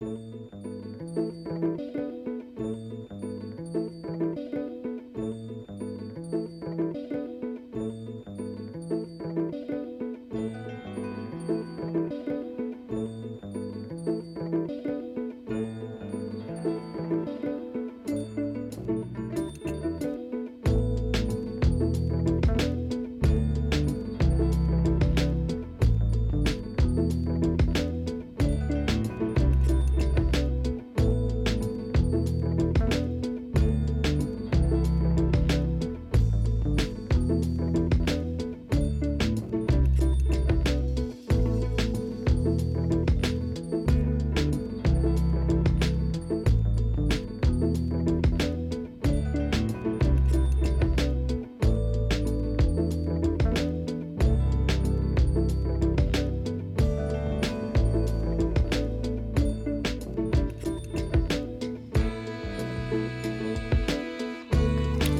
Música 0.00 0.57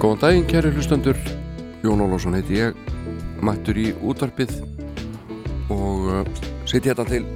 Góðan 0.08 0.22
daginn, 0.22 0.46
kæri 0.48 0.70
hlustendur 0.72 1.18
Jón 1.84 2.00
Ólásson 2.00 2.32
heiti 2.32 2.56
ég 2.56 2.72
mættur 3.44 3.76
í 3.76 3.90
útvarpið 4.00 4.54
og 5.68 6.06
uh, 6.08 6.22
siti 6.64 6.88
hérna 6.88 7.04
til 7.04 7.26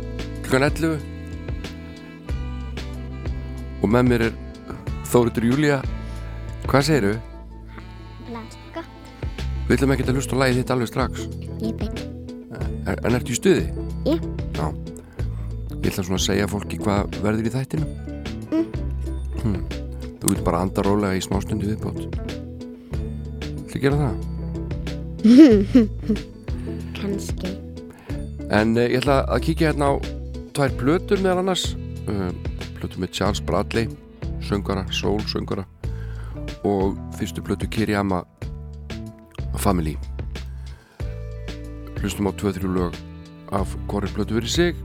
klukkan 0.47 0.64
11 0.70 0.97
og 3.84 3.92
með 3.92 4.09
mér 4.09 4.25
er 4.31 4.41
Þóritur 5.05 5.51
Júlia 5.51 5.83
Hvað 6.64 6.89
segiru? 6.89 7.12
Laska. 8.33 8.86
Við 9.69 9.77
ætlum 9.77 9.92
ekki 9.98 10.09
að 10.09 10.17
hlusta 10.17 10.33
á 10.33 10.41
lagið 10.47 10.62
þitt 10.62 10.75
alveg 10.79 10.92
strax 10.95 11.29
Ég 11.61 11.77
veit. 11.77 12.01
En, 12.89 12.97
en 12.97 13.20
ertu 13.20 13.36
í 13.36 13.41
stuði? 13.42 13.69
Já. 14.09 14.17
Já 14.57 14.67
Ég 15.77 15.92
ætla 15.92 16.09
svona 16.09 16.23
að 16.23 16.29
segja 16.31 16.48
fólki 16.48 16.81
hvað 16.81 17.20
verður 17.20 17.53
í 17.53 17.57
þættinu 17.61 17.86
Mm. 18.53 18.67
hm. 19.45 19.61
Þú 20.23 20.27
vil 20.33 20.42
bara 20.47 20.64
anda 20.64 20.81
rólega 20.86 21.20
í 21.20 21.25
smástundu 21.25 21.69
viðbót 21.69 22.31
Þú 23.83 23.88
gera 23.88 23.97
það? 23.98 24.19
Kanski. 27.00 27.48
En 28.55 28.77
uh, 28.77 28.84
ég 28.84 29.00
ætla 29.00 29.16
að 29.27 29.41
kíkja 29.48 29.72
hérna 29.72 29.89
á 29.91 29.94
tvær 30.55 30.77
plötur 30.78 31.19
meðal 31.19 31.41
annars. 31.41 31.64
Uh, 32.06 32.28
plötur 32.77 33.02
með 33.02 33.16
Charles 33.19 33.41
Bradley 33.42 33.89
söngara, 34.47 34.84
soul 34.94 35.19
söngara 35.27 35.64
og 36.62 36.94
fyrstu 37.19 37.42
plötu 37.42 37.66
Kiriyama 37.74 38.20
Family. 39.58 39.96
Hlustum 41.98 42.30
á 42.30 42.33
2-3 42.39 42.70
lög 42.70 42.94
af 43.50 43.74
hvorri 43.91 44.12
plötu 44.14 44.39
verið 44.39 44.55
sig. 44.55 44.78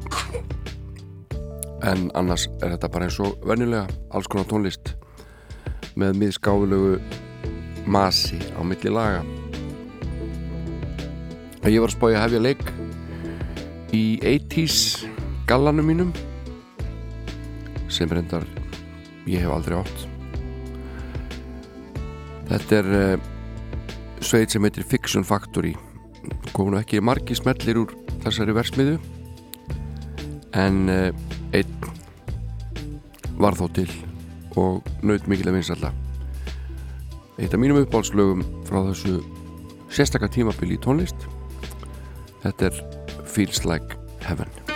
En 1.86 2.10
annars 2.18 2.50
er 2.64 2.74
þetta 2.74 2.90
bara 2.90 3.12
eins 3.12 3.22
og 3.22 3.38
venjulega 3.46 3.86
alls 4.10 4.26
konar 4.26 4.50
tónlist. 4.50 4.96
Með 5.94 6.18
miðskáðulegu 6.18 6.98
masi 7.88 8.38
á 8.54 8.62
milli 8.68 8.92
laga. 8.92 9.24
En 11.64 11.72
ég 11.72 11.82
var 11.82 11.90
að 11.90 11.96
spója 11.96 12.20
að 12.20 12.26
hefja 12.28 12.44
leik 12.44 12.64
í 13.96 14.04
80s 14.22 15.08
gallanum 15.48 15.88
mínum 15.88 16.12
sem 17.92 18.10
reyndar 18.12 18.46
ég 19.28 19.44
hef 19.44 19.52
aldrei 19.52 19.80
átt. 19.80 20.06
Þetta 22.48 22.80
er 22.80 22.90
uh, 22.96 23.28
sveit 24.24 24.54
sem 24.54 24.64
heitir 24.64 24.88
Fiction 24.88 25.26
Factory. 25.28 25.74
Komu 26.54 26.74
nú 26.74 26.82
ekki 26.82 27.04
margi 27.04 27.36
smellir 27.36 27.82
úr 27.84 27.96
þessari 28.24 28.56
versmiðu 28.56 28.98
en 30.58 30.88
uh, 30.92 31.12
einn 31.56 31.78
var 33.38 33.56
þó 33.60 33.68
til 33.76 33.90
og 34.58 34.88
naut 35.06 35.28
mikilega 35.30 35.60
vinsalla 35.60 35.94
eitt 37.38 37.54
af 37.54 37.62
mínum 37.62 37.82
uppáhaldslögum 37.84 38.46
frá 38.68 38.82
þessu 38.90 39.20
sérstakka 39.94 40.30
tímabili 40.34 40.78
í 40.78 40.82
tónlist. 40.82 41.28
Þetta 42.46 42.72
er 42.72 42.82
Feels 43.26 43.66
Like 43.66 44.00
Heaven 44.26 44.67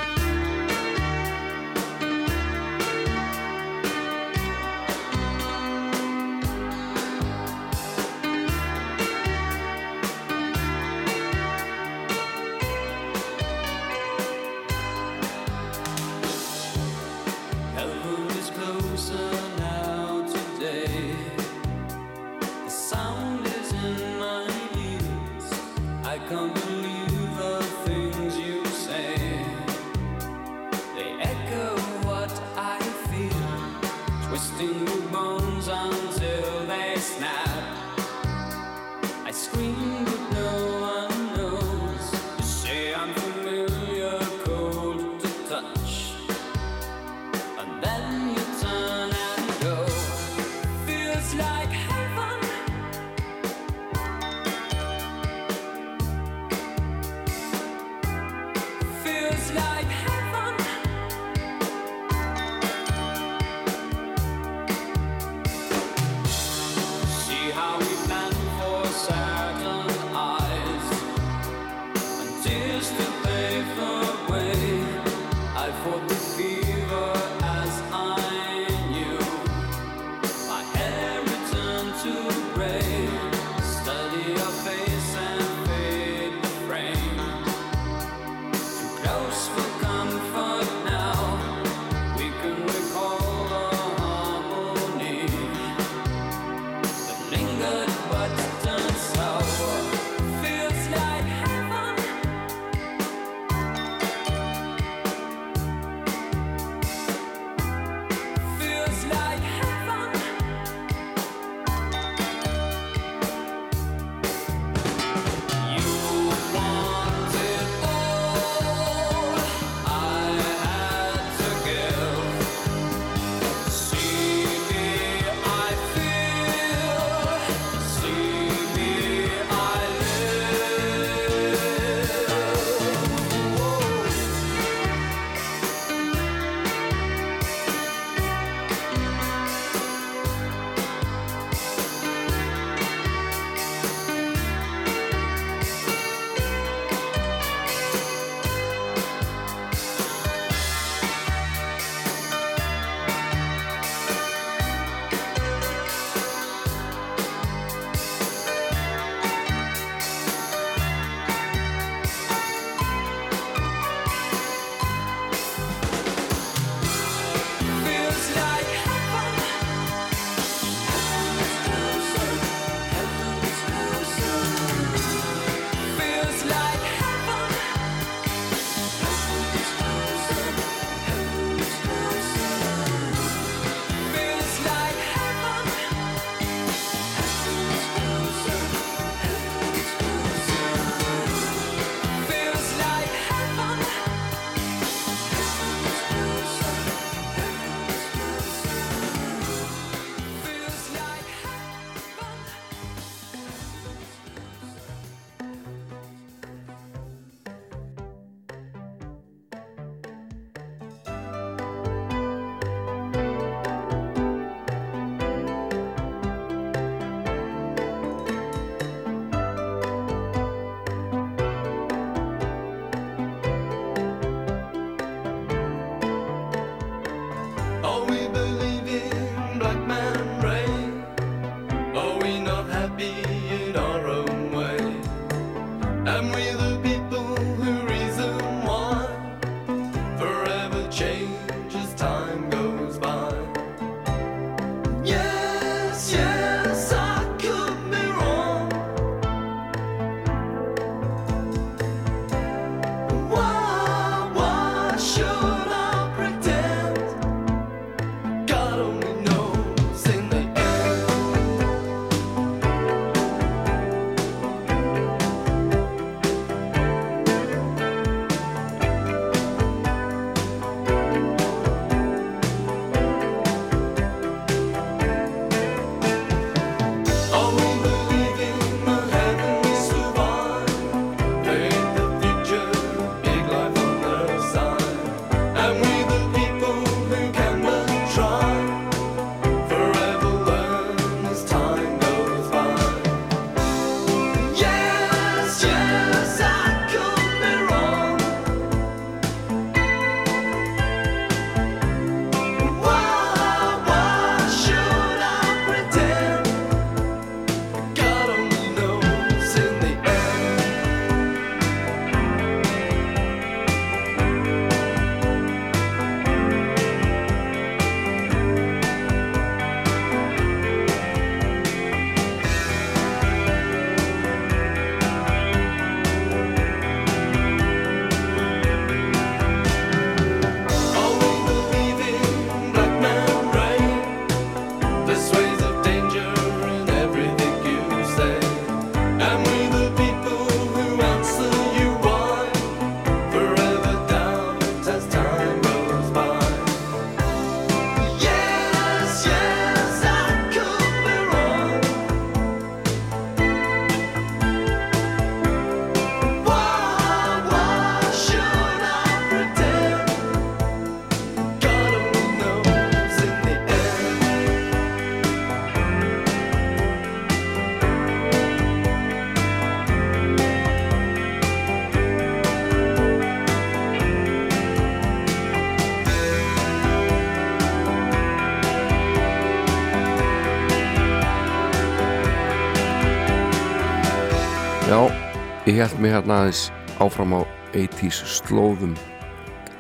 ég 385.72 385.78
held 385.80 386.00
mig 386.04 386.12
hérna 386.12 386.36
aðeins 386.42 386.62
áfram 387.00 387.32
á 387.32 387.48
80s 387.72 388.18
slóðum. 388.28 388.92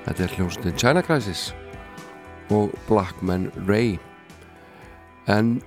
Þetta 0.06 0.24
er 0.24 0.34
hljómsundin 0.38 0.78
China 0.80 1.02
Crisis 1.04 1.50
og 2.48 2.72
Black 2.88 3.20
Man 3.20 3.50
Ray. 3.68 3.98
En 5.28 5.58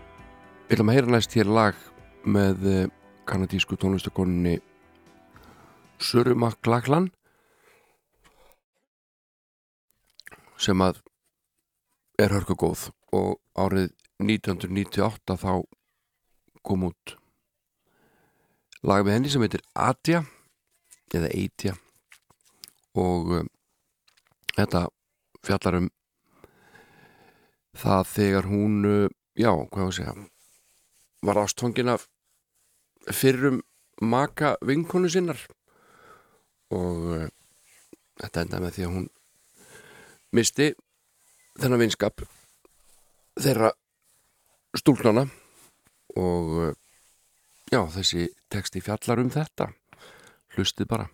við 0.70 0.78
ætlum 0.78 0.92
að 0.92 0.96
heyra 0.96 1.12
næst 1.12 1.36
hér 1.36 1.50
lag 1.52 1.82
með 2.24 2.64
eh, 2.70 2.86
kanadísku 3.28 3.76
tónlistakoninni 3.76 4.54
Söru 6.00 6.32
McLachlan 6.38 7.10
sem 10.56 10.80
að 10.80 11.02
er 12.16 12.32
hörku 12.32 12.56
góð 12.64 12.86
og 13.12 13.36
árið 13.60 13.92
1998 14.24 15.36
þá 15.44 15.52
kom 16.64 16.88
út 16.88 17.18
lag 18.84 19.04
með 19.04 19.16
henni 19.16 19.32
sem 19.32 19.44
heitir 19.44 19.64
Adja 19.74 20.22
eða 21.14 21.30
Eitja 21.32 21.74
og 22.98 23.34
um, 23.40 23.50
þetta 24.54 24.86
fjallar 25.44 25.80
um 25.80 25.90
það 27.74 28.10
þegar 28.12 28.48
hún 28.50 28.80
uh, 28.86 29.12
já, 29.34 29.50
hvað 29.50 29.80
var 29.80 29.90
að 29.90 29.98
segja 29.98 30.16
var 31.24 31.40
ástfangin 31.40 31.88
af 31.88 32.06
fyrrum 33.12 33.62
maka 34.00 34.56
vinkonu 34.62 35.08
sinnar. 35.08 35.38
Og 36.74 37.08
uh, 37.16 37.28
þetta 38.20 38.44
endaði 38.44 38.64
með 38.64 38.76
því 38.76 38.86
að 38.86 38.94
hún 38.94 39.08
misti 40.34 40.70
þennan 41.60 41.82
vinskap 41.84 42.24
þeirra 43.40 43.72
stúlnana 44.74 45.26
og 46.18 46.54
uh, 46.68 46.72
já, 47.72 47.80
þessi 47.96 48.28
texti 48.52 48.82
fjallar 48.84 49.22
um 49.22 49.30
þetta. 49.32 49.70
Hlustið 50.54 50.88
bara 50.90 51.08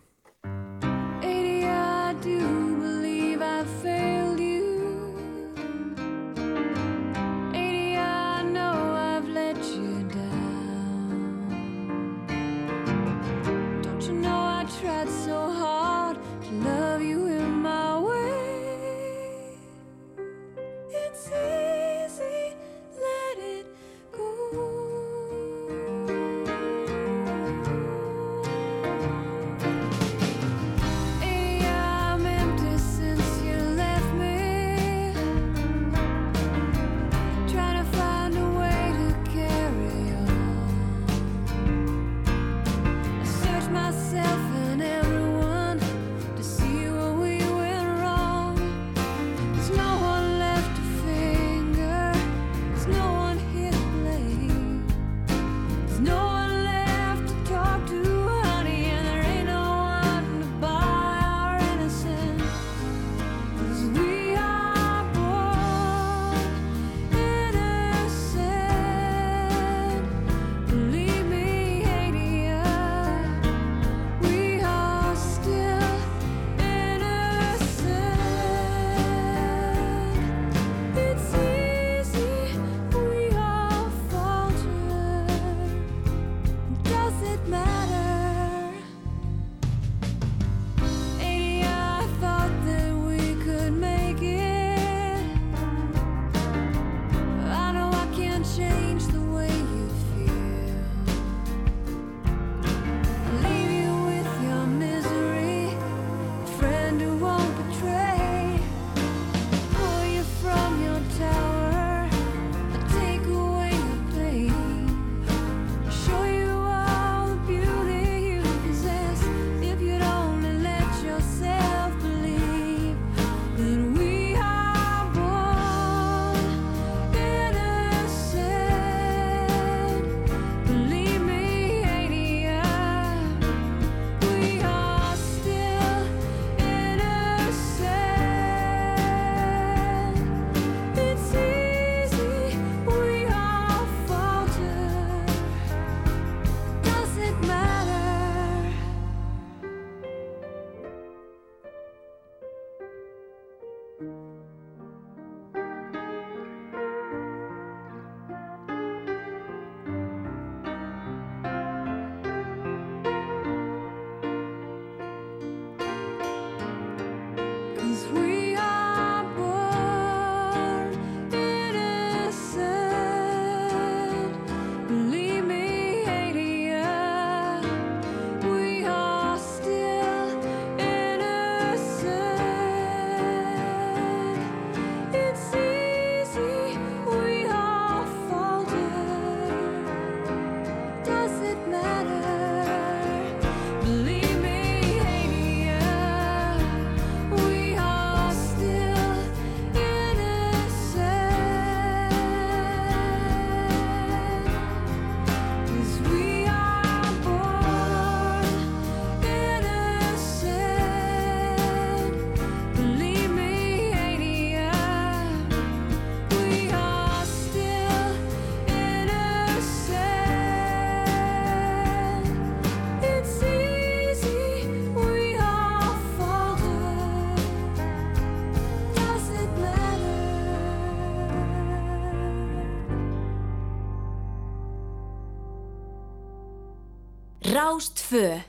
Rást 237.61 237.99
2 238.09 238.41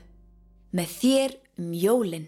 með 0.73 0.93
þér 0.97 1.33
um 1.61 1.73
jólinn. 1.77 2.23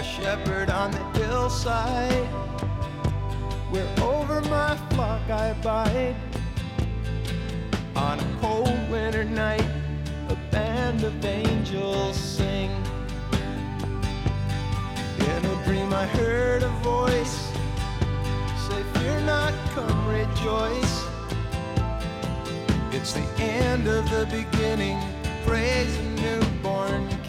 A 0.00 0.02
shepherd 0.02 0.70
on 0.70 0.92
the 0.92 1.18
hillside 1.18 2.26
where 3.68 3.86
over 4.00 4.40
my 4.48 4.74
flock 4.88 5.20
I 5.28 5.48
abide. 5.48 6.16
On 7.94 8.18
a 8.18 8.38
cold 8.40 8.90
winter 8.90 9.24
night, 9.24 9.68
a 10.30 10.36
band 10.50 11.04
of 11.04 11.22
angels 11.22 12.16
sing. 12.16 12.70
In 15.18 15.44
a 15.44 15.64
dream, 15.66 15.92
I 15.92 16.06
heard 16.06 16.62
a 16.62 16.70
voice 16.80 17.52
say, 18.68 18.82
Fear 18.94 19.20
not, 19.26 19.52
come 19.74 20.08
rejoice. 20.08 21.04
It's 22.90 23.12
the 23.12 23.28
end 23.38 23.86
of 23.86 24.08
the 24.08 24.24
beginning. 24.30 24.98
Praise 25.44 25.94
the 25.94 26.04
newborn 26.22 27.19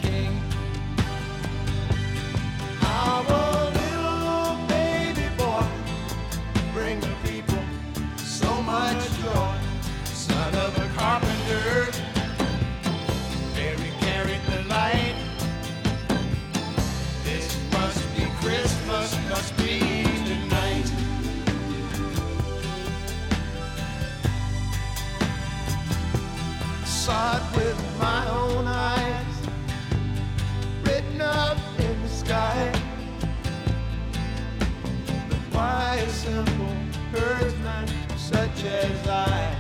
Saw 27.11 27.35
it 27.35 27.57
with 27.57 27.79
my 27.99 28.25
own 28.29 28.65
eyes, 28.67 29.35
written 30.81 31.19
up 31.19 31.57
in 31.77 32.01
the 32.03 32.07
sky. 32.07 32.71
Why 35.51 35.95
a 36.07 36.09
simple 36.09 36.73
herdsman 37.11 37.87
such 38.15 38.63
as 38.63 39.07
I? 39.09 39.55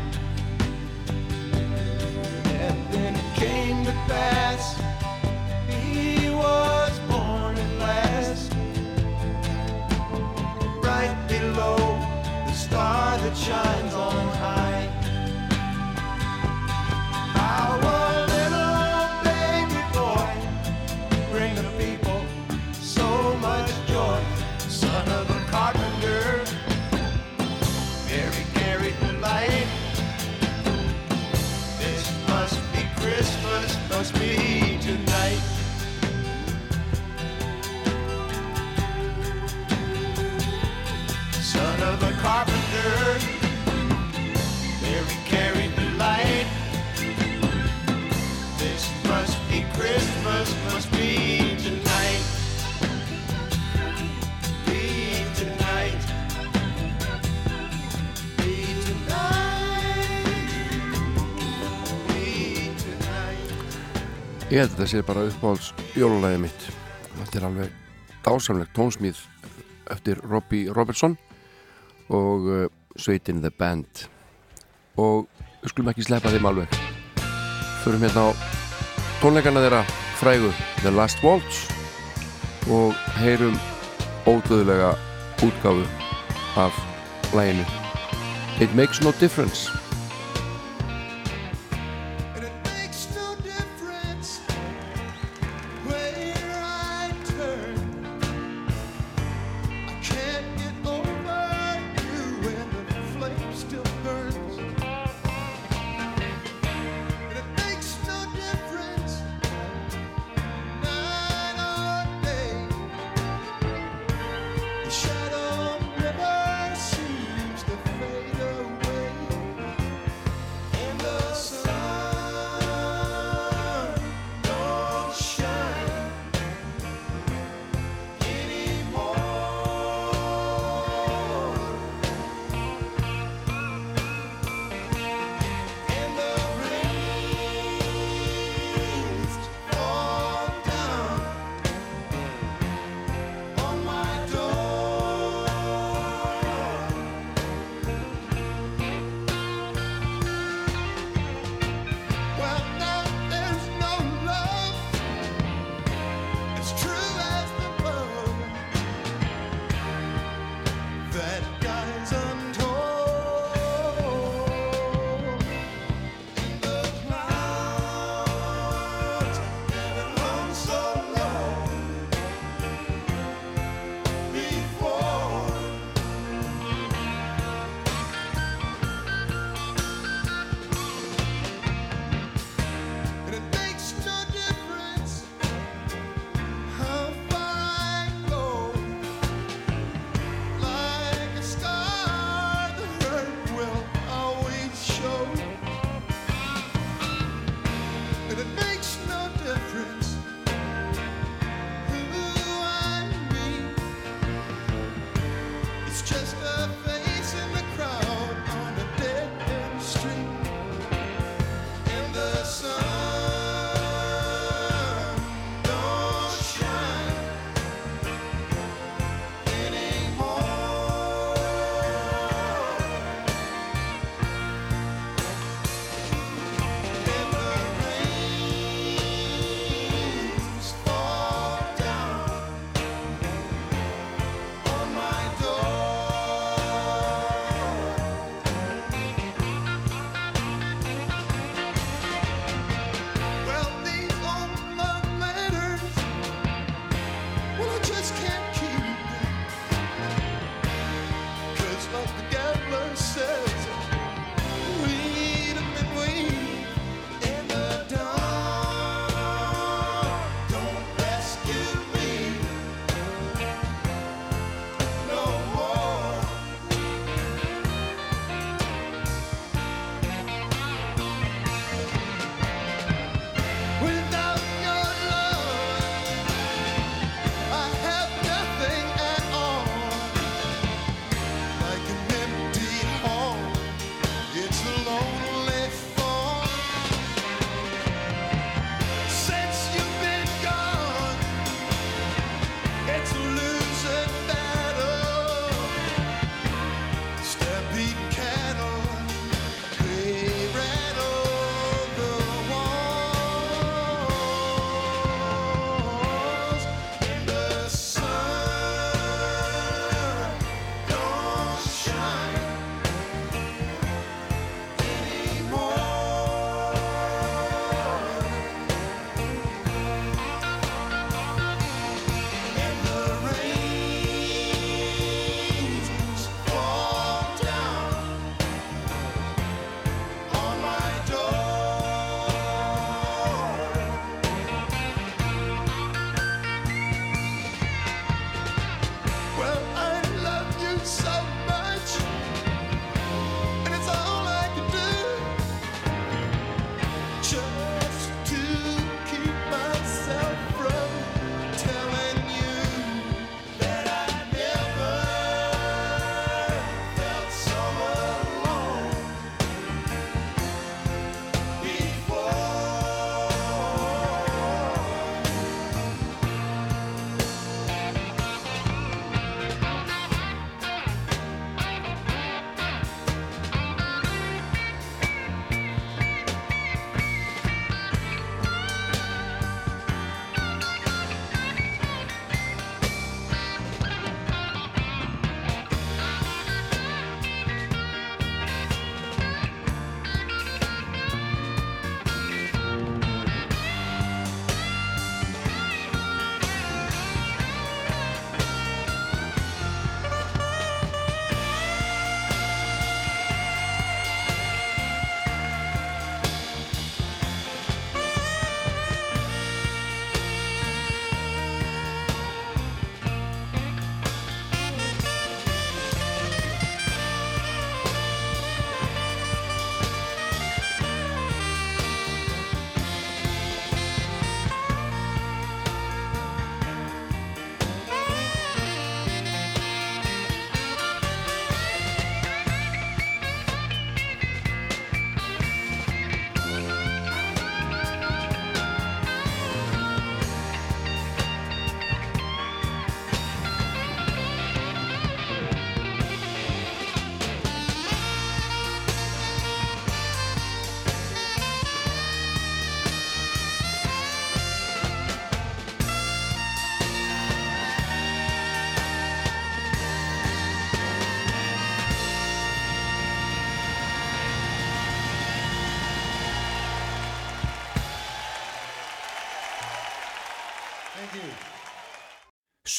And 2.63 2.77
then 2.93 3.15
it 3.15 3.35
came 3.35 3.83
to 3.83 3.91
pass, 4.07 4.79
he 5.67 6.29
was 6.29 6.99
born 7.09 7.57
at 7.57 7.71
last, 7.79 8.53
right 10.81 11.17
below 11.27 11.75
the 12.47 12.53
star 12.53 13.17
that 13.17 13.35
shines 13.35 13.93
on 13.93 14.40
Ég 64.51 64.59
held 64.59 64.73
að 64.73 64.81
þetta 64.81 64.85
sé 64.91 65.01
bara 65.07 65.21
uppáhalds 65.29 65.67
jólulæði 65.95 66.39
mitt. 66.43 66.63
Þetta 67.15 67.37
er 67.39 67.43
alveg 67.47 67.75
dásamlegt 68.25 68.73
tónsmíð 68.75 69.21
eftir 69.93 70.19
Robbie 70.27 70.73
Robertson 70.75 71.15
og 72.11 72.49
uh, 72.51 72.65
sveitin 72.99 73.39
The 73.39 73.53
Band. 73.55 74.01
Og 74.99 75.29
við 75.61 75.71
skulum 75.71 75.93
ekki 75.93 76.03
sleppa 76.03 76.33
þeim 76.35 76.49
alveg. 76.51 76.75
Förum 77.85 78.03
hérna 78.03 78.27
á 78.27 78.29
tónleikana 79.21 79.63
þeirra 79.63 79.85
frægu 80.19 80.51
The 80.81 80.91
Last 80.99 81.23
Waltz 81.23 81.63
og 82.67 82.91
heyrum 83.21 83.55
ódöðlega 84.27 84.97
útgáfu 85.47 85.87
af 86.59 86.75
læginu 87.31 87.63
It 88.59 88.75
Makes 88.75 88.99
No 88.99 89.15
Difference 89.15 89.80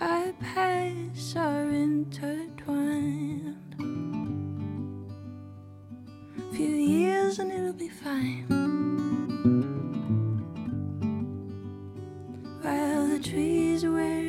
Our 0.00 0.32
paths 0.34 1.36
are 1.36 1.68
intertwined. 1.68 3.56
Few 6.52 6.66
years 6.66 7.38
and 7.38 7.52
it'll 7.52 7.72
be 7.72 7.88
fine. 7.88 8.46
While 12.62 13.08
the 13.08 13.18
trees 13.18 13.84
we're. 13.84 14.24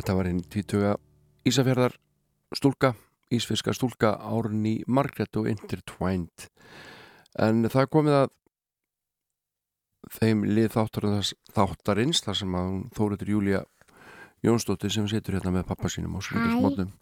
Þetta 0.00 0.14
var 0.16 0.28
einn 0.30 0.38
tvítuga 0.48 0.90
Ísafjörðar 1.44 1.92
stúlka, 2.56 2.94
Ísfiska 3.30 3.72
stúlka 3.76 4.14
árni 4.18 4.80
Margaret 4.86 5.36
og 5.38 5.48
Intertwined 5.50 6.48
en 7.38 7.62
það 7.70 7.82
er 7.84 7.90
komið 7.94 8.16
að 8.24 8.30
þeim 10.16 10.40
lið 10.48 10.70
þáttarins, 10.74 11.30
þáttarins 11.54 12.22
þar 12.24 12.38
sem 12.40 12.54
að 12.58 12.68
hún 12.70 12.80
Þóriður 12.96 13.32
Júlía 13.34 13.60
Jónsdóttir 14.46 14.92
sem 14.94 15.06
situr 15.10 15.36
hérna 15.36 15.52
með 15.54 15.66
pappa 15.68 15.90
sínum 15.92 16.16
og 16.16 16.24
Hæ. 16.24 16.30
sunnudagsmótnum 16.30 16.92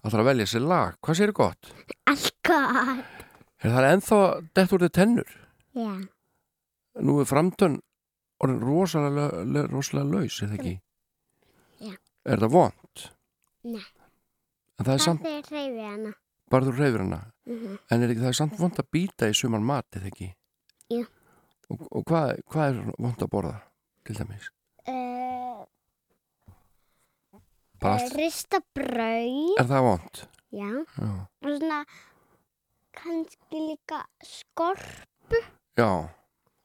að 0.00 0.10
það 0.14 0.20
að 0.24 0.28
velja 0.30 0.46
sér 0.50 0.64
lag, 0.66 0.96
hvað 1.04 1.18
sér 1.20 1.32
gott? 1.36 1.70
Allt 2.08 2.30
gott. 2.48 3.04
Er 3.60 3.74
það 3.74 3.88
ennþá 3.92 4.18
dett 4.56 4.72
úr 4.72 4.82
þið 4.86 4.92
tennur? 4.96 5.32
Já. 5.76 5.90
Nú 7.04 7.18
er 7.22 7.28
framtönn 7.28 7.76
orðin 8.40 8.62
rosalega, 8.64 9.42
le- 9.44 9.66
rosalega 9.70 10.08
laus, 10.16 10.38
er 10.42 10.48
það 10.50 10.56
ekki? 10.58 10.72
Já. 11.84 11.94
Er 12.32 12.40
það 12.42 12.54
vond? 12.56 13.04
Nei. 13.68 13.84
En 14.80 14.86
það 14.86 14.94
er 14.94 14.98
Það 15.00 15.04
samt, 15.04 15.24
er 15.28 15.42
hreyfið 15.50 15.80
hana. 15.90 16.12
bara 16.50 16.64
þú 16.66 16.72
reyfir 16.78 17.02
hana 17.04 17.20
Mhm. 17.50 17.78
En 17.90 18.02
er 18.02 18.08
ekki 18.12 18.20
það 18.22 18.28
er 18.32 18.38
samt 18.38 18.58
vond 18.58 18.76
að 18.78 18.86
býta 18.94 19.28
í 19.28 19.34
sumar 19.34 19.60
mat, 19.60 19.86
eða 19.96 20.06
ekki? 20.10 20.28
Jú. 20.90 21.06
Og, 21.70 21.80
og 21.92 22.04
hvað, 22.06 22.40
hvað 22.50 22.68
er 22.70 22.92
vond 22.98 23.18
að 23.24 23.30
borða, 23.30 23.56
til 24.04 24.14
dæmis? 24.16 24.48
Uh, 24.88 25.64
rista 28.16 28.60
brauð. 28.74 29.58
er 29.58 29.66
það 29.68 29.82
vond? 29.86 30.22
Já. 30.52 30.70
Já. 30.98 31.10
Og 31.44 31.50
svona 31.60 31.84
kannski 32.92 33.60
líka 33.70 34.00
skorp. 34.22 35.36
Já, 35.78 36.08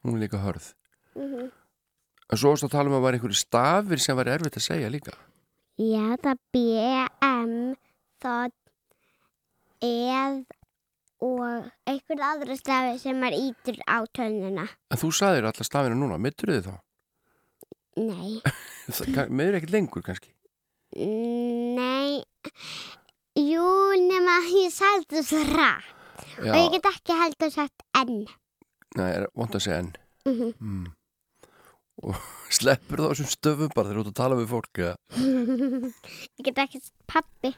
hún 0.04 0.16
er 0.16 0.28
líka 0.28 0.42
hörð. 0.42 0.74
Mm 1.16 1.52
En 2.32 2.38
svo 2.42 2.50
varst 2.50 2.64
að 2.66 2.72
tala 2.74 2.90
um 2.90 2.96
að 2.96 2.98
það 2.98 3.04
var 3.06 3.14
einhverju 3.14 3.38
stafir 3.38 4.00
sem 4.02 4.16
var 4.18 4.26
erfitt 4.26 4.56
að 4.58 4.64
segja 4.66 4.90
líka. 4.90 5.14
Já, 5.78 6.16
það 6.18 6.40
BM, 6.56 7.76
það 8.26 8.56
eð 9.86 10.40
og 11.26 11.70
einhver 11.90 12.24
aðra 12.28 12.58
stafi 12.60 12.98
sem 13.02 13.24
er 13.30 13.38
ítur 13.38 13.78
á 13.88 14.04
tönnuna. 14.14 14.66
En 14.92 15.00
þú 15.02 15.12
saðir 15.16 15.48
alla 15.50 15.66
stafina 15.68 15.98
núna, 15.98 16.20
mittur 16.22 16.52
þið 16.54 16.68
þá? 16.70 16.76
Nei. 17.96 18.42
Meður 19.38 19.60
ekkert 19.62 19.76
lengur 19.76 20.04
kannski. 20.06 20.34
Nei. 20.96 22.24
Jú, 23.36 23.70
nema 24.00 24.40
ég 24.52 24.72
sagði 24.74 25.24
svo 25.28 25.42
rætt. 25.50 25.92
Og 26.40 26.52
ég 26.56 26.74
get 26.76 26.90
ekki 26.92 27.16
heldur 27.20 27.52
sagt 27.52 27.84
enn. 28.00 28.26
Nei, 28.96 29.10
er 29.12 29.26
vond 29.36 29.56
að 29.56 29.66
segja 29.66 29.82
enn. 29.84 29.94
Mhm. 30.28 30.52
Mm. 30.60 30.86
Og 32.06 32.20
sleppur 32.58 33.04
þá 33.04 33.10
þessum 33.14 33.32
stöfum 33.32 33.72
bara 33.76 33.90
þegar 33.92 34.02
þú 34.02 34.04
ert 34.06 34.12
að 34.14 34.20
tala 34.20 34.40
við 34.40 34.52
fólk 34.52 34.82
eða? 34.84 34.96
ég 36.40 36.48
get 36.50 36.62
ekki 36.66 36.84
sagt 36.84 37.08
pappi. 37.12 37.54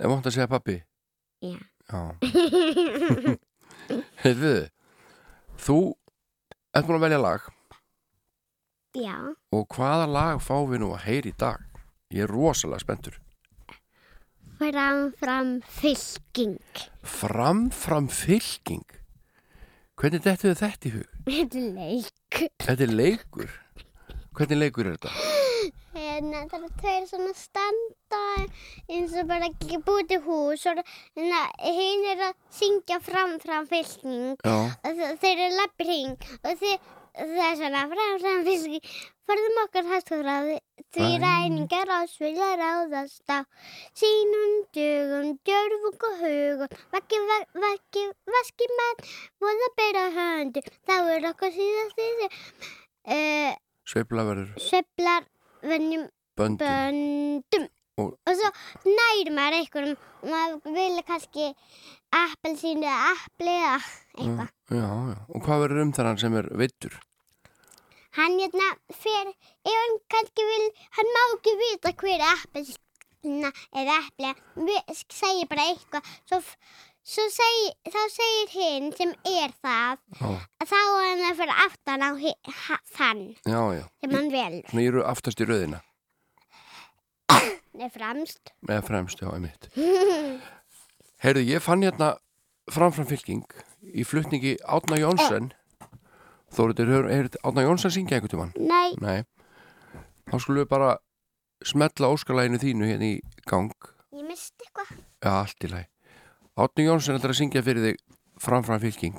Er 0.00 0.08
vond 0.10 0.24
að 0.26 0.34
segja 0.34 0.48
pappi? 0.50 0.78
Já. 1.44 1.58
Já. 1.90 2.00
Heiðu, 4.24 4.54
þú 5.60 5.76
ert 6.74 6.86
búin 6.88 6.96
að 6.96 7.04
velja 7.04 7.18
lag 7.20 7.42
Já. 8.96 9.16
og 9.52 9.66
hvaða 9.76 10.06
lag 10.08 10.40
fáum 10.42 10.70
við 10.72 10.80
nú 10.82 10.88
að 10.96 11.04
heyra 11.04 11.28
í 11.30 11.34
dag? 11.44 11.60
Ég 12.14 12.24
er 12.24 12.32
rosalega 12.32 12.80
spenntur. 12.82 13.16
Fram, 14.58 15.12
fram, 15.18 15.50
fylking. 15.68 16.58
Fram, 17.02 17.70
fram, 17.74 18.08
fylking. 18.08 18.84
Hvernig 19.98 20.22
dettu 20.24 20.48
þið 20.50 20.60
þetta 20.62 20.88
í 20.88 20.90
hug? 20.94 21.08
Þetta 21.28 21.58
er 21.60 21.68
leik. 21.78 22.40
Þetta 22.64 22.82
er 22.86 22.92
leikur. 23.02 23.50
Hvernig 24.34 24.58
leikur 24.62 24.84
er 24.88 24.92
þetta? 24.96 25.12
Hérna, 26.14 26.44
það 26.46 26.58
eru 26.60 26.68
tveir 26.80 27.06
svona 27.10 27.32
standa 27.34 28.18
eins 28.94 29.14
og 29.18 29.26
bara 29.30 29.48
ekki 29.50 29.80
búið 29.86 30.10
til 30.12 30.20
hús 30.28 30.66
og 30.70 30.78
hérna, 30.78 31.40
hinn 31.64 32.04
er 32.12 32.20
að 32.28 32.36
syngja 32.54 33.00
fram 33.02 33.32
fram 33.42 33.66
fylgning 33.66 34.36
og 34.46 34.84
þe- 34.84 35.16
þeir 35.24 35.40
eru 35.48 35.56
lappir 35.58 35.88
hring 35.90 36.28
og 36.44 36.52
þi- 36.60 36.78
það 37.18 37.42
er 37.48 37.58
svona 37.58 37.82
fram 37.94 38.14
fram 38.22 38.44
fylgning 38.46 38.86
forðum 39.26 39.58
okkar 39.64 39.90
hættu 39.90 40.20
frá 40.22 40.36
því 40.94 41.10
ræningar 41.24 41.90
ás 41.98 42.14
vilja 42.22 42.52
ráðast 42.62 43.26
á 43.34 43.42
sínum 43.98 44.54
dugum, 44.76 45.34
djörfung 45.42 46.08
og 46.10 46.16
hugum 46.22 46.78
vakki, 46.94 47.20
vakki, 47.66 48.06
vaski 48.36 48.70
menn 48.78 49.04
voða 49.42 49.70
bera 49.82 50.06
höndu 50.20 50.62
þá 50.86 50.96
er 51.16 51.28
okkar 51.34 51.54
síðast 51.58 51.98
því 51.98 52.28
uh, 52.30 53.54
sveifla 53.84 54.28
verður 54.30 54.54
sveiflar 54.70 55.26
venjum 55.70 56.04
böndum. 56.36 56.58
böndum 56.66 57.68
Og- 57.96 58.16
og, 58.26 58.34
svo 58.34 58.48
næri 58.90 59.30
maður 59.30 59.56
einhverjum 59.60 59.96
og 60.22 60.30
maður 60.30 60.74
vil 60.76 61.02
kannski 61.06 61.44
appelsínu 62.10 62.86
eða 62.90 63.10
appli 63.14 63.54
eða 63.54 63.76
eitthvað 64.18 64.48
Já, 64.74 64.88
já. 65.10 65.18
Og 65.34 65.42
hvað 65.44 65.60
verður 65.62 65.82
um 65.84 65.92
þar 65.92 66.08
hann 66.10 66.18
sem 66.18 66.36
er 66.40 66.48
veittur? 66.62 66.94
hann 68.18 68.34
hérna 68.38 68.66
fer 68.94 69.26
ef 69.30 69.76
hann 69.76 69.94
kannski 70.14 70.42
vil 70.50 70.66
hann 70.98 71.12
má 71.16 71.22
ekki 71.36 71.54
vita 71.62 71.92
hver 72.02 72.18
er 72.18 72.34
appelsína 72.34 73.50
eða 73.82 73.96
appli 74.02 74.34
við 74.68 75.02
segir 75.20 75.48
bara 75.50 75.68
eitthvað 75.70 76.10
svo, 76.30 76.42
svo 77.04 77.24
seg, 77.32 77.56
þá 77.92 78.00
segir 78.12 78.52
hinn 78.54 78.86
sem 78.96 79.10
er 79.28 79.52
það 79.62 79.98
Já, 80.20 80.28
að 80.64 80.70
þá 80.70 80.76
er 80.80 81.08
hann 81.08 81.24
að 81.28 81.40
fyrir 81.40 81.58
aftan 81.66 82.04
á 82.04 82.10
þann 82.96 83.24
sem 83.44 84.14
hann 84.16 84.30
vel 84.32 84.60
ég 84.64 84.88
eru 84.88 85.04
aftast 85.04 85.40
í 85.44 85.48
röðina. 85.48 85.82
er 87.84 87.90
fremst 87.92 88.52
Eða 88.68 88.82
fremst, 88.86 89.20
já, 89.20 89.28
einmitt. 89.34 89.68
Heyrðu, 91.24 91.44
ég 91.48 91.62
fann 91.64 91.82
hérna 91.84 92.14
framfram 92.72 93.06
fylking 93.08 93.44
í 93.92 94.04
flutningi 94.08 94.54
Átna 94.64 94.96
Jónsson. 95.00 95.50
Þóriður, 96.54 96.92
hefur 96.94 97.08
hefur 97.12 97.40
Átna 97.50 97.64
Jónsson 97.66 97.92
syngja 97.94 98.18
einhvern 98.18 98.32
tímann? 98.32 98.52
nei, 98.56 98.94
Nei. 99.02 99.24
Þá 100.30 100.36
skulum 100.40 100.62
við 100.62 100.70
bara 100.70 100.92
smetla 101.64 102.08
óskalæginu 102.14 102.60
þínu 102.62 102.88
hérna 102.88 103.10
í 103.12 103.18
gang. 103.48 103.72
ég 104.14 104.24
misti 104.28 104.64
eitthvað 104.64 104.94
Já, 105.24 105.30
allt 105.42 105.64
í 105.66 105.72
lagi. 105.72 105.88
Átni 106.54 106.84
Jónsson 106.86 107.16
ætlar 107.18 107.32
að 107.32 107.38
syngja 107.40 107.60
fyrir 107.66 107.82
þig 107.82 107.96
framfram 108.38 108.78
fylking. 108.78 109.16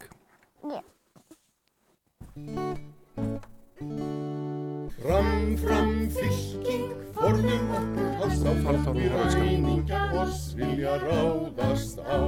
Fram, 5.02 5.34
fram, 5.60 5.91
fylking, 6.15 6.86
forðum 7.17 7.76
okkur 7.76 8.08
halst 8.21 8.48
á 8.48 8.52
framfyrir 8.63 9.19
ræningjar 9.36 10.15
oss 10.24 10.56
vilja 10.56 10.95
ráðast 11.04 12.00
á. 12.08 12.24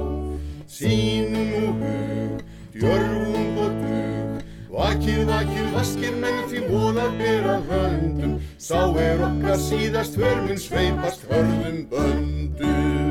Sýnum 0.68 1.56
og 1.62 1.80
hug, 1.80 2.46
djörfum 2.76 3.60
og 3.64 3.80
dug, 3.80 4.46
vakið, 4.76 5.24
vakið, 5.32 5.74
vaskir 5.78 6.20
menn 6.20 6.44
því 6.52 6.66
voðar 6.68 7.16
bera 7.16 7.60
höndum. 7.72 8.36
Sá 8.60 8.84
er 9.00 9.24
okkar 9.32 9.56
síðast 9.70 10.20
förminn 10.20 10.60
sveipast 10.60 11.24
hörðum 11.32 11.86
böndum. 11.88 13.07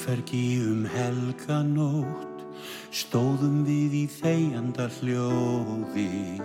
Í 0.00 0.02
fannfergi 0.02 0.62
um 0.64 0.84
helganótt 0.88 2.38
stóðum 2.88 3.58
við 3.66 3.94
í 3.98 4.04
þegjanda 4.08 4.86
hljóði 4.96 6.40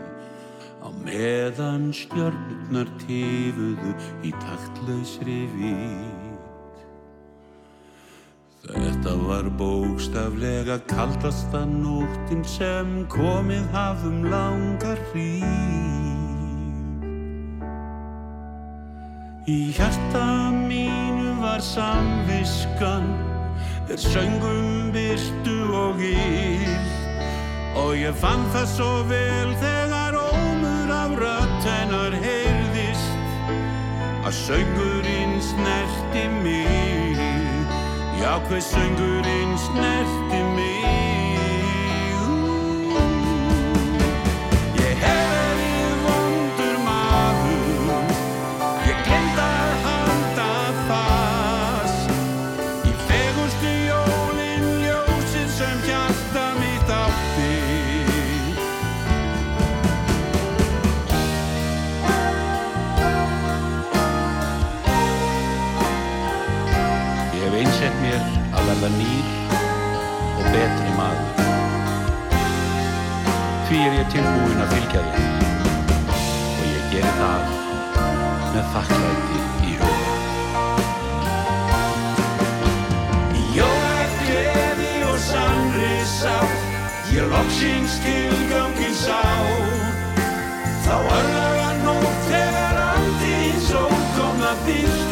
á 0.84 0.92
meðan 1.06 1.86
stjörnurnar 1.96 2.90
tifuðu 3.06 3.94
í 4.28 4.34
taktlausri 4.42 5.38
vít. 5.54 6.82
Þetta 8.66 9.14
var 9.24 9.48
bókstaflega 9.56 10.76
kaldasta 10.92 11.62
nóttin 11.64 12.44
sem 12.44 13.06
komið 13.08 13.70
hafðum 13.72 14.28
langar 14.34 15.00
hríð. 15.14 16.04
Í 19.48 19.72
hjarta 19.80 20.26
mínu 20.52 21.38
var 21.40 21.64
samviskan 21.64 23.08
er 23.90 23.98
söngum 23.98 24.92
byrtu 24.94 25.74
og 25.74 26.00
íl. 26.00 26.86
Og 27.76 27.96
ég 27.98 28.16
fann 28.22 28.46
það 28.54 28.68
svo 28.76 28.92
vel 29.10 29.52
þegar 29.62 30.18
ómur 30.20 30.94
af 30.96 31.12
rödd 31.22 31.68
hennar 31.68 32.16
heyrðist. 32.26 33.28
Að 34.26 34.34
söngurinn 34.46 35.36
snerti 35.52 36.26
mig. 36.44 37.20
Já 38.22 38.40
hver 38.48 38.64
söngurinn 38.64 39.54
snerti 39.68 40.42
mig 40.56 40.75
verða 68.76 68.90
nýr 68.98 69.28
og 70.36 70.46
betri 70.52 70.92
maður. 70.98 71.44
Því 73.68 73.78
er 73.86 73.94
ég 74.00 74.10
tilbúinn 74.14 74.64
að 74.64 74.74
fylgja 74.74 75.04
þér. 75.06 75.22
Og 76.56 76.66
ég 76.68 76.84
geri 76.92 77.14
það 77.20 77.42
með 78.56 78.66
þakklæti 78.74 79.38
í 79.70 79.78
huga. 79.80 79.94
Jólagleði 83.56 84.92
og 85.08 85.18
sannri 85.30 85.96
sátt 86.18 86.60
ég 87.16 87.32
loksins 87.32 87.98
tilgangin 88.04 88.96
sá. 89.00 89.24
Þá 90.86 90.96
örlaga 91.00 91.72
nótt 91.86 92.22
þegar 92.30 92.84
andins 92.92 93.72
ókomna 93.80 94.54
byrstist 94.68 95.05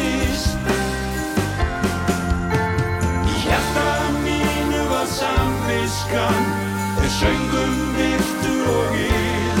samviskan 5.94 6.44
er 7.04 7.08
söngum 7.08 7.74
virtu 7.96 8.54
og 8.78 8.94
íl 8.96 9.58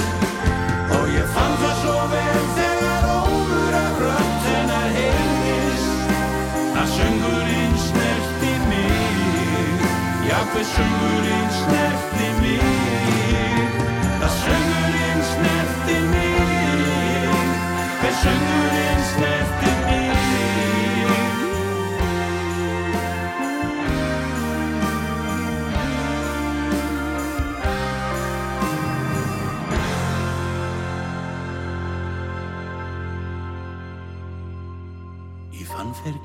og 0.96 1.06
ég 1.18 1.26
fann 1.34 1.54
það 1.62 1.76
svo 1.82 1.98
vel 2.12 2.46
þegar 2.56 3.04
ómur 3.18 3.74
af 3.84 4.00
rödd 4.02 4.48
hennar 4.48 4.88
heyrðist. 4.96 6.10
Að 6.80 6.88
söngurinn 6.96 7.76
snerti 7.86 8.54
mig. 8.70 9.86
Já 10.28 10.38
hver 10.50 10.66
söngurinn 10.74 11.50
snerti 11.60 12.13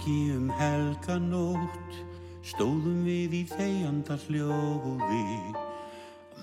fannfergi 0.10 0.34
um 0.36 0.50
helganótt 0.50 1.98
stóðum 2.44 3.04
við 3.06 3.34
í 3.34 3.44
þegjanda 3.50 4.18
hljóði 4.26 5.54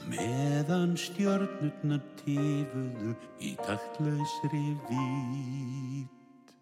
meðan 0.07 0.95
stjörnurnar 0.97 2.03
tifuðu 2.21 3.15
í 3.43 3.57
taktlausri 3.59 4.77
vít. 4.87 6.55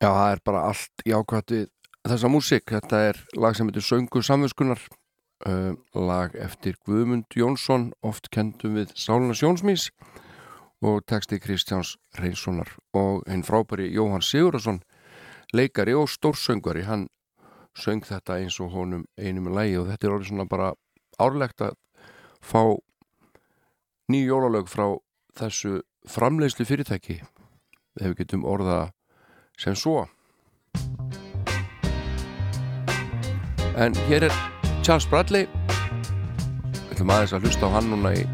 Já, 0.00 0.08
það 0.08 0.30
er 0.32 0.40
bara 0.44 0.62
allt 0.70 1.04
jákvæmt 1.04 1.50
við 1.52 1.66
þessa 2.08 2.30
músík. 2.32 2.64
Þetta 2.70 3.02
er 3.10 3.20
lag 3.36 3.56
sem 3.56 3.68
heitir 3.68 3.84
Söngu 3.84 4.22
samvinskunar 4.22 4.80
uh, 5.44 5.74
lag 5.92 6.36
eftir 6.38 6.78
Guðmund 6.86 7.28
Jónsson 7.36 7.90
oft 8.00 8.30
kendum 8.30 8.78
við 8.78 8.94
Sáluna 8.96 9.36
Sjónsmís 9.36 9.90
og 10.80 11.02
texti 11.10 11.40
Kristjáns 11.42 11.98
Reynssonar 12.16 12.70
og 12.96 13.26
hinn 13.28 13.44
frábæri 13.44 13.90
Jóhann 13.92 14.24
Sigurðarsson 14.24 14.80
leikari 15.52 15.94
og 15.96 16.08
stórsöngari 16.12 16.84
hann 16.84 17.08
söng 17.78 18.02
þetta 18.04 18.38
eins 18.40 18.58
og 18.60 18.72
honum 18.74 19.06
einum 19.16 19.48
lægi 19.54 19.78
og 19.80 19.88
þetta 19.88 20.06
er 20.06 20.14
orðið 20.16 20.30
svona 20.32 20.48
bara 20.48 20.72
árlegt 21.18 21.62
að 21.64 21.76
fá 22.44 22.62
nýju 24.08 24.28
jólalög 24.32 24.68
frá 24.68 24.86
þessu 25.38 25.80
framleiðslu 26.08 26.66
fyrirtæki 26.68 27.20
ef 28.00 28.06
við 28.06 28.16
getum 28.22 28.44
orða 28.44 28.90
sem 29.58 29.76
svo. 29.76 30.06
En 33.78 33.94
hér 34.08 34.28
er 34.28 34.34
Charles 34.82 35.06
Bradley. 35.06 35.46
Við 36.88 36.96
ætlum 36.96 37.14
aðeins 37.14 37.36
að 37.36 37.46
hlusta 37.46 37.70
á 37.70 37.74
hann 37.76 37.92
núna 37.92 38.14
í 38.16 38.24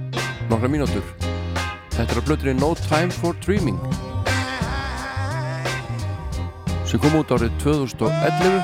nokkra 0.48 0.72
mínútur. 0.72 1.04
Þetta 1.94 2.10
er 2.10 2.18
að 2.20 2.26
blöðurinn 2.30 2.62
No 2.62 2.72
Time 2.86 3.12
for 3.12 3.36
Dreaming 3.44 4.03
sem 6.94 7.02
kom 7.02 7.16
út 7.18 7.32
árið 7.34 7.50
2011 7.58 8.60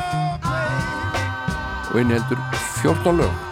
og 1.91 1.97
inniheldur 1.99 2.39
14 2.79 3.19
lög 3.19 3.50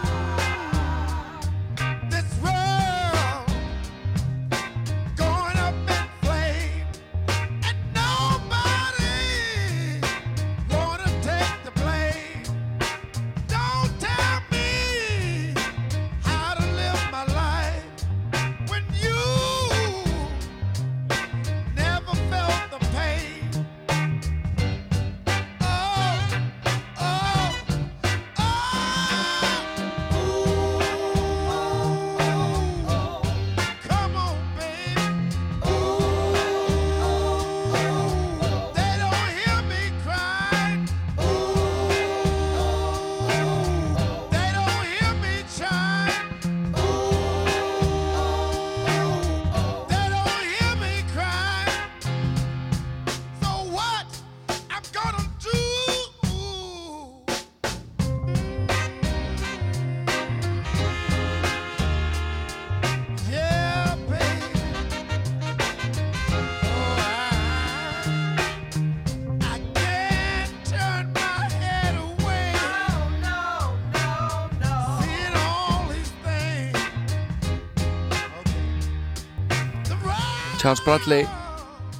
Charles 80.58 80.82
Bradley 80.84 81.26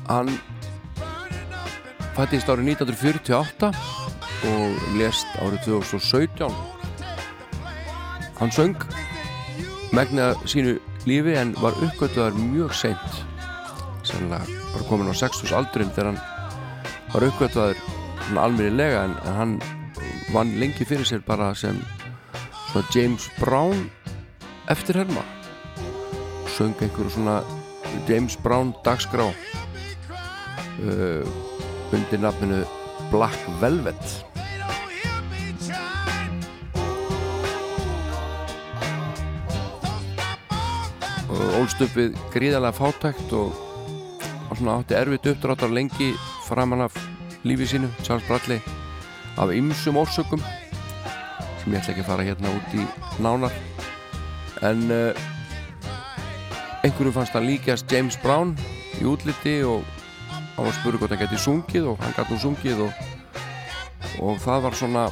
hann 0.09 0.33
fættist 2.17 2.49
árið 2.51 2.73
1948 2.75 3.71
og 4.51 4.89
lést 4.99 5.37
árið 5.39 5.61
2017 5.69 6.51
hann 8.41 8.55
söng 8.55 8.75
megna 9.95 10.33
sínu 10.47 10.77
lífi 11.07 11.37
en 11.39 11.55
var 11.63 11.77
uppgötuðar 11.83 12.35
mjög 12.37 12.75
seint. 12.75 13.23
Sannlega 14.03 14.45
bara 14.73 14.89
komin 14.89 15.11
á 15.11 15.15
60s 15.15 15.55
aldurinn 15.55 15.95
þegar 15.95 16.13
hann 16.13 16.21
var 17.15 17.29
uppgötuðar 17.29 17.79
alminnilega 18.37 19.05
en, 19.07 19.15
en 19.25 19.39
hann 19.39 19.55
vann 20.35 20.53
lengi 20.61 20.85
fyrir 20.85 21.07
sér 21.09 21.23
bara 21.27 21.55
sem 21.55 21.79
James 22.95 23.31
Brown 23.39 23.89
eftir 24.69 24.99
herma 25.01 25.25
söng 26.59 26.75
einhverju 26.83 27.15
svona 27.15 27.41
James 28.09 28.37
Brown 28.43 28.75
dagskrá 28.85 29.27
uh, 29.29 31.25
undir 31.93 32.21
nafninu 32.23 32.65
Black 33.13 33.39
Velvet. 33.61 34.25
Og 41.29 41.45
ólst 41.61 41.81
upp 41.85 41.95
við 41.97 42.17
gríðarlega 42.33 42.77
fátækt 42.77 43.33
og, 43.37 43.53
og 44.49 44.55
svona 44.57 44.79
átti 44.81 44.97
erfitt 44.99 45.29
uppdráttar 45.35 45.73
lengi 45.73 46.13
framan 46.49 46.87
af 46.89 46.97
lífið 47.47 47.73
sínu 47.75 47.89
Charles 48.03 48.27
Bradley 48.29 48.61
af 49.39 49.53
ymsum 49.55 50.01
orsökum 50.01 50.43
sem 51.63 51.73
ég 51.73 51.81
ætla 51.81 51.93
ekki 51.93 52.03
að 52.03 52.11
fara 52.11 52.27
hérna 52.27 52.55
út 52.57 52.75
í 52.75 52.85
nánar. 53.23 53.55
En 54.67 54.89
uh, 54.91 55.27
einhverjum 56.85 57.15
fannst 57.17 57.35
hann 57.35 57.49
líkjast 57.49 57.91
James 57.93 58.19
Brown 58.23 58.55
í 59.01 59.07
útliti 59.09 59.59
og 59.67 59.83
hann 60.57 60.67
var 60.67 60.77
spurður 60.77 61.03
hvort 61.03 61.15
hann 61.15 61.23
geti 61.25 61.41
sungið 61.43 61.91
og 61.93 62.03
hann 62.05 62.15
gæti 62.17 62.35
nú 62.37 62.43
sungið 62.43 62.85
og, 62.87 63.05
og 64.23 64.41
það 64.45 64.65
var 64.67 64.79
svona 64.79 65.05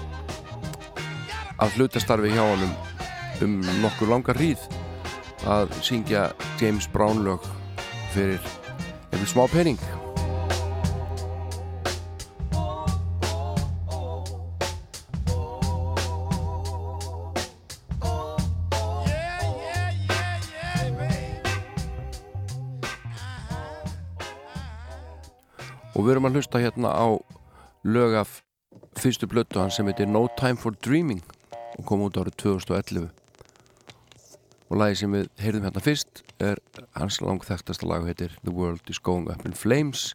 að 1.63 1.79
hlutastarfi 1.79 2.35
hjá 2.35 2.43
hann 2.45 2.75
um 3.45 3.61
nokkur 3.83 4.13
langar 4.13 4.39
hríð 4.39 4.63
að 5.47 5.75
syngja 5.85 6.29
James 6.61 6.89
Brown 6.91 7.25
lög 7.27 7.45
fyrir 8.15 8.43
eitthvað 9.11 9.31
smá 9.33 9.47
pening 9.53 10.06
og 26.07 26.11
við 26.13 26.21
erum 26.21 26.27
að 26.29 26.37
hlusta 26.39 26.61
hérna 26.63 26.91
á 26.95 27.19
lög 27.83 28.13
af 28.15 28.35
fyrstu 28.95 29.27
blötu 29.27 29.59
hann 29.59 29.73
sem 29.75 29.89
heitir 29.91 30.07
No 30.07 30.29
Time 30.39 30.55
for 30.55 30.77
Dreaming 30.87 31.19
og 31.51 31.81
kom 31.89 32.05
út 32.07 32.15
árið 32.15 32.37
2011 32.45 33.09
og 34.71 34.79
lagi 34.79 35.01
sem 35.01 35.11
við 35.11 35.27
heyrðum 35.43 35.67
hérna 35.67 35.83
fyrst 35.83 36.23
er 36.39 36.61
hans 36.95 37.19
langþægtasta 37.19 37.89
lag 37.91 38.07
heitir 38.07 38.37
The 38.45 38.55
World 38.55 38.87
is 38.87 39.03
Going 39.03 39.27
Up 39.33 39.43
in 39.51 39.59
Flames. 39.59 40.13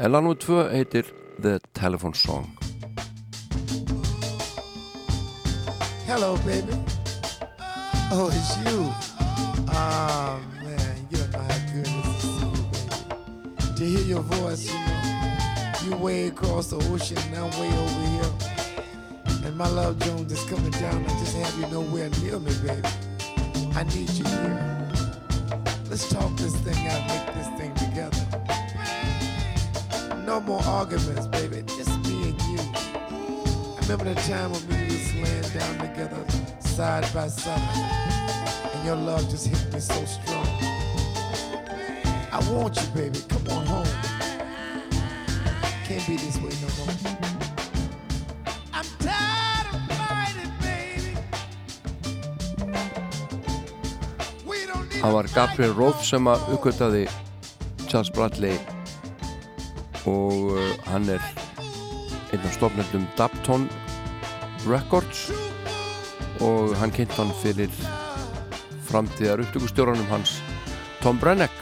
En 0.00 0.14
lag 0.14 0.24
nú 0.24 0.32
tvö 0.40 0.64
heitir 0.72 1.12
The 1.36 1.58
Telephone 1.76 2.16
Song. 2.16 2.48
Hello 6.08 6.38
baby. 6.48 6.80
Oh 8.08 8.32
it's 8.32 8.56
you. 8.64 8.88
Ah 9.68 10.51
hear 13.96 14.06
your 14.06 14.22
voice 14.22 14.66
you 14.66 14.74
know 14.74 15.72
You 15.84 15.96
way 15.96 16.26
across 16.26 16.68
the 16.68 16.76
ocean 16.92 17.18
and 17.18 17.36
I'm 17.36 17.50
way 17.60 17.70
over 17.84 18.06
here 18.14 19.46
And 19.46 19.56
my 19.56 19.68
love 19.68 19.98
Jones 20.00 20.32
is 20.32 20.44
coming 20.44 20.70
down 20.72 21.04
I 21.04 21.08
just 21.20 21.36
have 21.36 21.58
you 21.58 21.66
nowhere 21.68 22.10
near 22.22 22.38
me 22.38 22.52
baby 22.66 22.88
I 23.74 23.84
need 23.84 24.10
you 24.10 24.24
here. 24.24 24.90
Let's 25.88 26.08
talk 26.08 26.36
this 26.36 26.54
thing 26.58 26.86
out, 26.88 27.08
make 27.08 27.34
this 27.34 27.48
thing 27.58 27.74
together. 27.74 28.24
No 30.26 30.40
more 30.40 30.62
arguments, 30.64 31.26
baby. 31.28 31.62
Just 31.66 31.90
me 32.06 32.30
and 32.30 32.42
you. 32.42 32.60
I 32.60 33.78
remember 33.82 34.12
the 34.12 34.20
time 34.20 34.52
when 34.52 34.68
we 34.68 34.84
was 34.84 35.14
laying 35.14 35.48
down 35.58 35.78
together, 35.88 36.24
side 36.60 37.06
by 37.14 37.28
side, 37.28 37.58
and 38.74 38.84
your 38.84 38.96
love 38.96 39.28
just 39.30 39.46
hit 39.48 39.72
me 39.72 39.80
so 39.80 40.04
strong. 40.04 40.46
I 42.30 42.40
want 42.50 42.76
you, 42.76 42.86
baby. 42.94 43.20
Come 43.28 43.48
on. 43.48 43.61
Can't 45.92 46.08
be 46.08 46.16
this 46.16 46.38
way 46.38 46.48
no 46.62 46.68
more. 46.78 46.94
I'm 48.72 48.88
tired 48.98 49.66
of 49.74 49.80
fighting, 49.92 50.52
baby. 50.64 51.12
We 54.46 54.64
don't 54.64 54.88
need 54.88 55.02
Það 55.02 55.12
var 55.12 55.28
Gabriel 55.34 55.74
Roth 55.76 56.00
sem 56.08 56.30
að 56.32 56.46
uppgötaði 56.54 57.02
Charles 57.90 58.08
Bradley 58.16 58.56
og 60.08 60.56
uh, 60.56 60.72
hann 60.88 61.12
er 61.12 61.20
einn 62.32 62.40
af 62.40 62.56
stofnendum 62.56 63.04
Dapton 63.20 63.68
Records 64.64 65.26
og 66.40 66.72
hann 66.80 66.94
kynnt 66.96 67.12
hann 67.20 67.36
fyrir 67.42 67.68
framtíðar 68.88 69.44
upptökustjóranum 69.44 70.08
hans 70.08 70.38
Tom 71.04 71.20
Brenneck 71.20 71.61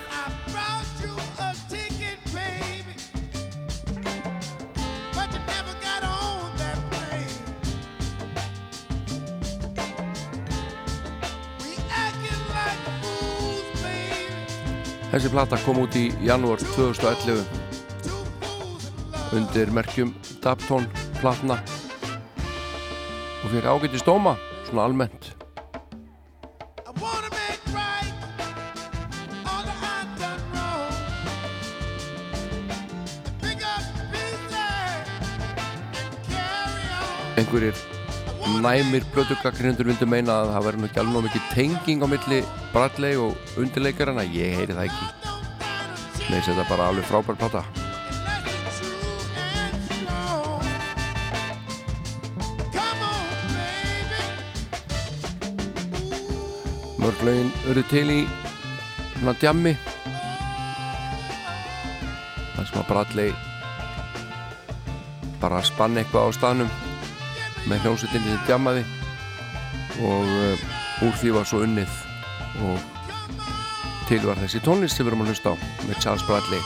Þessi 15.21 15.35
plata 15.37 15.57
kom 15.61 15.77
út 15.83 15.93
í 16.01 16.07
janúar 16.25 16.57
2011 16.65 17.45
undir 19.37 19.69
merkjum 19.77 20.15
Dapton 20.41 20.87
platna 21.19 21.59
og 21.61 23.53
fyrir 23.53 23.69
ágætti 23.69 24.01
stóma 24.01 24.33
svona 24.71 24.89
almennt. 24.89 25.37
Einhverjir 37.37 37.90
næmir 38.61 39.05
blödugakrindur 39.15 39.89
vildu 39.89 40.07
meina 40.09 40.35
að 40.43 40.51
það 40.55 40.65
verður 40.67 40.81
nú 40.81 40.89
ekki 40.89 41.01
alveg 41.03 41.27
mikið 41.27 41.47
tenging 41.55 42.03
á 42.05 42.07
milli 42.13 42.41
Bradley 42.75 43.17
og 43.21 43.61
undirleikarana. 43.61 44.25
Ég 44.35 44.57
heyri 44.59 44.77
það 44.77 44.89
ekki. 44.89 45.07
Nei, 46.31 46.41
þetta 46.45 46.63
er 46.63 46.69
bara 46.69 46.89
alveg 46.91 47.09
frábær 47.09 47.39
plata. 47.41 47.65
Mörglaugin 57.01 57.51
eru 57.73 57.87
til 57.89 58.05
í 58.13 58.21
svona 59.17 59.37
djammi. 59.41 59.75
Það 62.53 62.69
sem 62.69 62.85
að 62.85 62.89
Bradley 62.93 63.35
bara 65.41 65.65
spann 65.65 65.97
eitthvað 65.97 66.29
á 66.29 66.31
staðnum 66.37 66.90
með 67.71 67.85
hljómsveitinni 67.85 68.33
sem 68.35 68.47
djammaði 68.49 68.83
og 70.03 70.27
uh, 70.27 71.05
úr 71.07 71.19
því 71.21 71.35
var 71.37 71.47
svo 71.47 71.63
unnið 71.63 71.99
og 72.67 72.87
til 74.09 74.23
var 74.27 74.41
þessi 74.43 74.63
tónlist 74.65 74.99
sem 74.99 75.07
við 75.07 75.13
erum 75.13 75.23
að 75.23 75.31
hlusta 75.31 75.53
á 75.55 75.57
með 75.87 76.01
Charles 76.03 76.25
Bradley. 76.27 76.63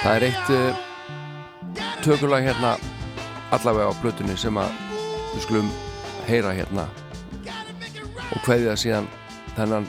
Það 0.00 0.16
er 0.16 0.24
eitt 0.26 0.50
uh, 0.56 0.80
tökulag 2.02 2.48
hérna 2.48 2.74
allavega 3.54 3.92
á 3.92 4.00
blötunni 4.02 4.34
sem 4.40 4.58
að 4.58 4.74
við 5.36 5.44
skulum 5.44 5.70
heyra 6.26 6.56
hérna 6.56 6.88
og 8.30 8.42
hvaðið 8.46 8.70
það 8.70 8.80
síðan 8.82 9.09
þennan 9.60 9.88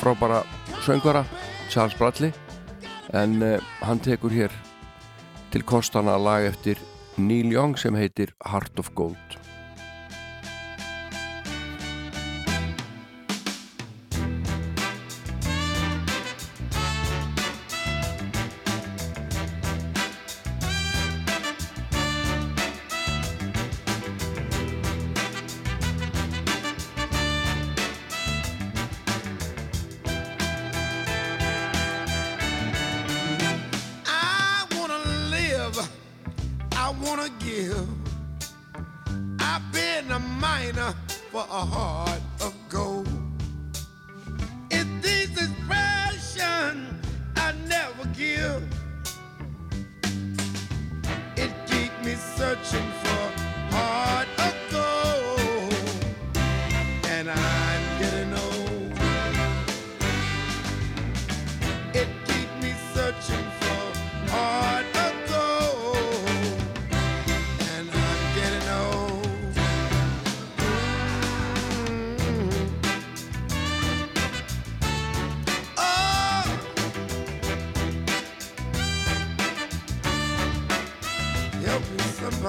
frábara 0.00 0.42
söngvara 0.84 1.24
Charles 1.68 1.96
Bradley 1.98 2.32
en 3.12 3.42
uh, 3.42 3.58
hann 3.84 4.00
tekur 4.00 4.32
hér 4.32 4.54
til 5.52 5.66
kostana 5.66 6.16
lag 6.18 6.46
eftir 6.48 6.80
Neil 7.18 7.52
Young 7.52 7.76
sem 7.78 7.96
heitir 7.98 8.32
Heart 8.46 8.80
of 8.80 8.94
Gold 8.96 9.39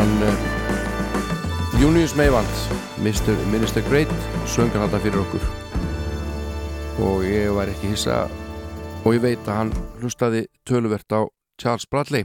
hann 0.00 0.22
eh, 0.22 1.80
Június 1.80 2.14
Meivald 2.16 2.46
Mr. 2.98 3.36
Minister 3.52 3.82
Great 3.88 4.12
söngan 4.48 4.86
þetta 4.86 5.00
fyrir 5.04 5.20
okkur. 5.20 5.44
Og 7.04 7.24
ég 7.28 7.52
var 7.56 7.68
ekki 7.68 7.92
hissa 7.92 8.22
og 9.04 9.14
ég 9.16 9.22
veit 9.24 9.44
að 9.48 9.58
hann 9.58 9.72
hlustaði 10.00 10.46
töluvert 10.68 11.12
á 11.12 11.28
Charles 11.60 11.88
Bradley. 11.88 12.24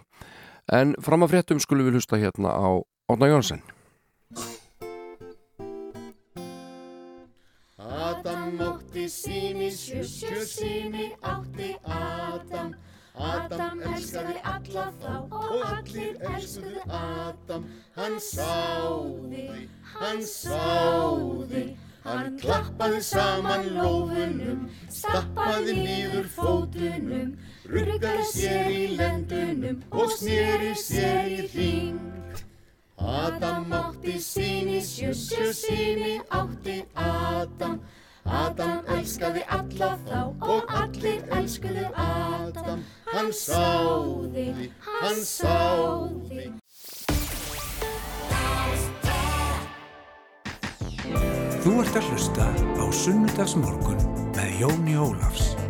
En 0.71 0.95
fram 1.03 1.23
að 1.25 1.35
fréttum 1.35 1.59
skulum 1.59 1.87
við 1.87 1.99
hlusta 1.99 2.19
hérna 2.19 2.55
á 2.55 2.79
Óna 3.11 3.29
Jónsson 3.29 3.61
Adam 7.77 8.55
mótti 8.57 9.05
síni 9.11 9.67
sjusjur 9.69 10.47
síni 10.47 11.11
átti 11.21 11.75
Adam. 11.83 12.71
Adam 13.15 13.79
elskaði 13.87 14.35
alla 14.43 14.85
þá 14.99 15.11
og 15.31 15.61
allir 15.63 16.17
elskuðu 16.33 16.81
Adam. 16.91 17.67
Hann 17.95 18.17
sáði, 18.19 19.45
hann 19.93 20.21
sáði, 20.27 21.63
hann 22.03 22.35
klappaði 22.41 23.01
saman 23.07 23.69
lófunum, 23.77 24.65
stappaði 24.91 25.77
nýður 25.79 26.27
fótunum, 26.35 27.31
ruggaði 27.71 28.27
sér 28.33 28.71
í 28.73 28.83
lendunum 28.99 29.79
og 29.95 30.11
snýri 30.17 30.75
sér 30.75 31.31
í 31.31 31.47
hring. 31.53 32.01
Adam 32.99 33.71
átti 33.75 34.19
síni, 34.19 34.81
sjössur 34.83 35.53
síni 35.55 36.19
átti 36.29 36.81
Adam. 36.95 37.79
Adam 38.25 38.79
elskaði 38.89 39.43
alla 39.53 39.89
þá 40.07 40.21
og 40.41 40.71
allir 40.73 41.21
elskuðu 41.37 41.85
Adam. 41.93 42.81
Hann 43.11 43.31
sá 43.31 43.65
þig, 44.33 44.63
hann 44.81 45.19
sá 45.21 45.57
þig. 46.29 46.53
Þú 51.65 51.77
ert 51.81 51.95
að 51.97 52.09
hlusta 52.11 52.49
á 52.53 52.85
Sunnudagsmorgun 52.93 54.01
með 54.37 54.59
Jóni 54.61 54.97
Ólafs. 55.01 55.64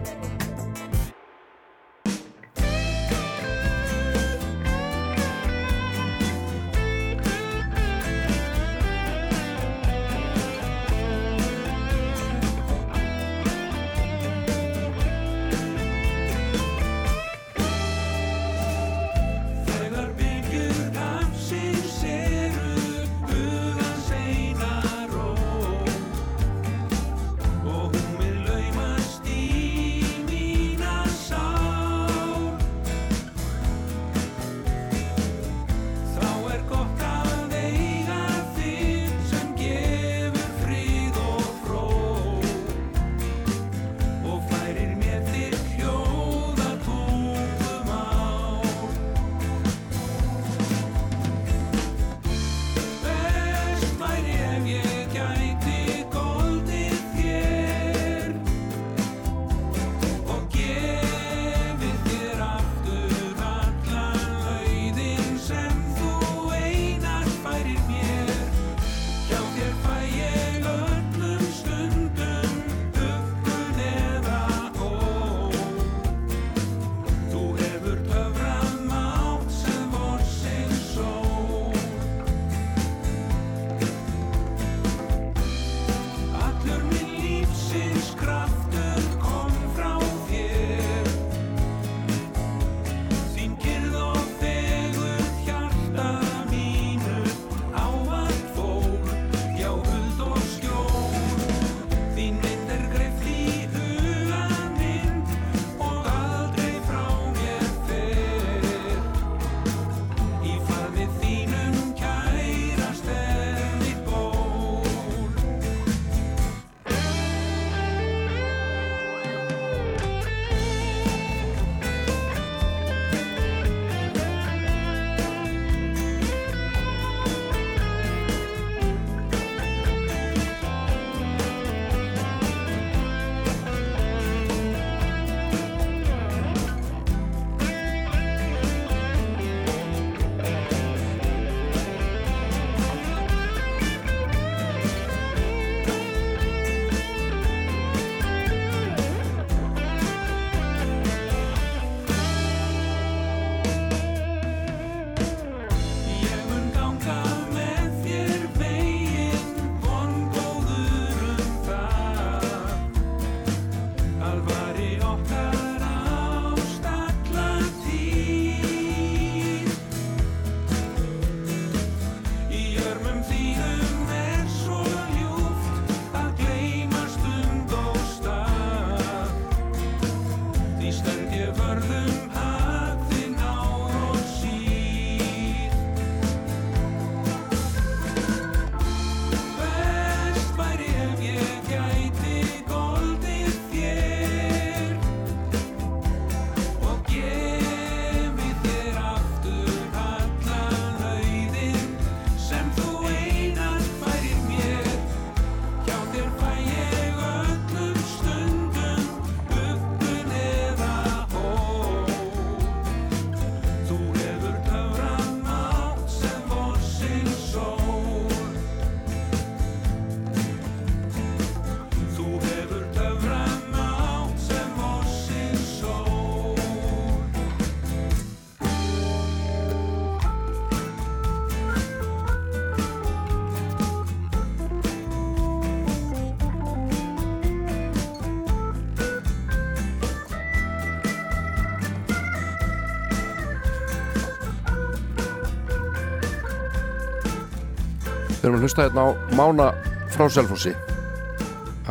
vorum 248.55 248.63
að 248.63 248.69
hlusta 248.69 248.83
hérna 248.85 249.03
á 249.03 249.09
Mána 249.35 249.65
frá 250.13 250.29
Selfossi. 250.31 250.71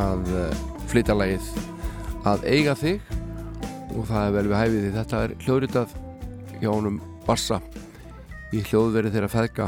Að 0.01 0.31
eh, 0.33 0.61
flytja 0.89 1.13
lægið 1.13 1.49
að 2.25 2.45
eiga 2.49 2.75
þig. 2.81 3.09
Og 3.93 4.07
það 4.09 4.29
er 4.29 4.33
vel 4.33 4.45
við 4.47 4.55
hæfið 4.57 4.85
því 4.85 4.93
þetta 4.95 5.19
er 5.21 5.35
hljóðritað 5.45 5.93
hjá 6.63 6.71
honum 6.71 6.95
Bassa. 7.27 7.59
Í 8.57 8.63
hljóðverið 8.65 9.17
þeirra 9.17 9.29
feðka 9.35 9.67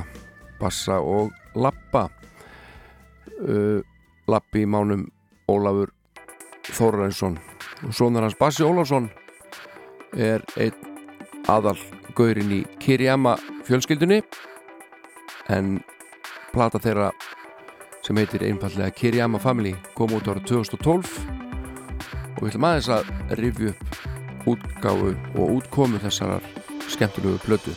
Bassa 0.57 0.97
og 1.05 1.35
Lappa 1.53 2.07
uh, 2.07 3.51
eh, 3.51 3.83
Lappi 4.33 4.63
í 4.65 4.71
mánum 4.71 5.05
Ólafur 5.53 5.93
Þorrainsson 6.71 7.37
og 7.85 7.93
sonar 7.93 8.25
hans 8.25 8.39
Bassi 8.41 8.65
Ólafsson 8.65 9.11
er 10.17 10.41
einn 10.57 11.45
aðal 11.53 11.77
gaurinn 12.17 12.57
í 12.57 12.63
Kirjama 12.81 13.37
fjölskyldunni. 13.69 14.23
En 15.53 15.77
plata 16.57 16.81
þeirra 16.81 17.11
sem 18.07 18.17
heitir 18.17 18.47
einfallega 18.47 18.95
Kirjama 18.97 19.41
Family 19.43 19.75
kom 19.97 20.15
út 20.17 20.29
ára 20.31 20.41
2012 20.49 21.11
og 22.37 22.39
við 22.41 22.49
ætlum 22.49 22.69
aðeins 22.69 22.89
að 22.97 23.11
rifju 23.43 23.75
upp 23.75 24.49
útgáfu 24.55 25.13
og 25.37 25.59
útkomu 25.59 26.01
þessarar 26.01 26.47
skemmtilegu 26.89 27.43
plötu 27.45 27.77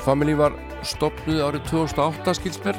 Family 0.00 0.32
var 0.32 0.54
stopnuð 0.86 1.42
árið 1.44 1.66
2008 1.68 2.32
skilsmer 2.38 2.78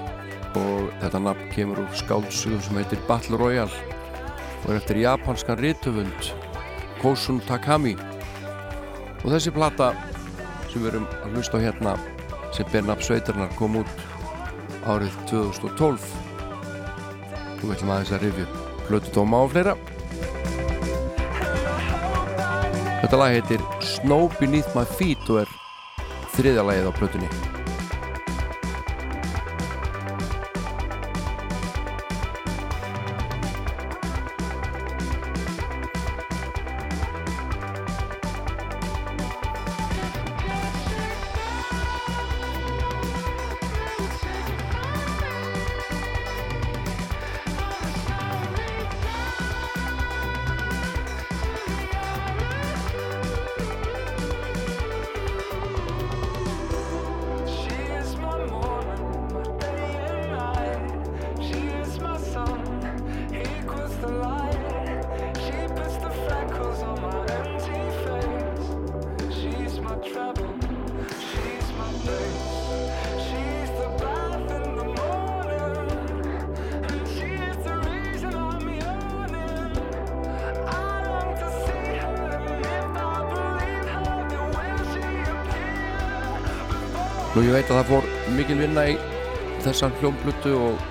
og 0.57 0.87
þetta 1.03 1.19
nafn 1.21 1.51
kemur 1.53 1.83
úr 1.83 1.91
skáldsögu 1.99 2.57
sem 2.65 2.79
heitir 2.79 3.03
Battle 3.05 3.37
Royale 3.37 3.97
og 4.63 4.71
er 4.71 4.79
eftir 4.79 5.01
japanskan 5.03 5.61
rítöfund 5.61 6.31
Kosun 7.01 7.39
Takami. 7.45 7.93
Og 9.21 9.29
þessi 9.35 9.53
plata 9.53 9.91
sem 10.71 10.81
við 10.81 10.89
erum 10.95 11.07
að 11.21 11.37
hlusta 11.37 11.61
á 11.61 11.63
hérna 11.65 11.95
sem 12.57 12.73
ber 12.73 12.89
nafn 12.89 13.05
sveitarnar 13.05 13.53
kom 13.59 13.77
út 13.83 14.03
árið 14.89 15.13
2012 15.29 16.09
og 17.61 17.63
við 17.63 17.75
ætlum 17.77 17.95
aðeins 17.95 18.17
að 18.17 18.25
rifja 18.25 18.49
Plötu 18.89 19.13
Tóma 19.13 19.45
og 19.45 19.53
fleira. 19.53 19.77
Þetta 23.01 23.17
lag 23.21 23.37
heitir 23.37 23.65
Snow 23.85 24.29
Beneath 24.39 24.73
My 24.73 24.89
Feet 24.97 25.29
og 25.29 25.43
er 25.45 25.60
þriðja 26.41 26.63
lagið 26.65 26.87
á 26.89 26.93
plötunni 26.97 27.60
að 87.71 87.77
það 87.79 87.91
fór 87.91 88.07
mikil 88.35 88.57
vinna 88.59 88.83
í 88.91 88.95
þessa 89.63 89.87
hljómblutu 89.99 90.51
og, 90.57 90.81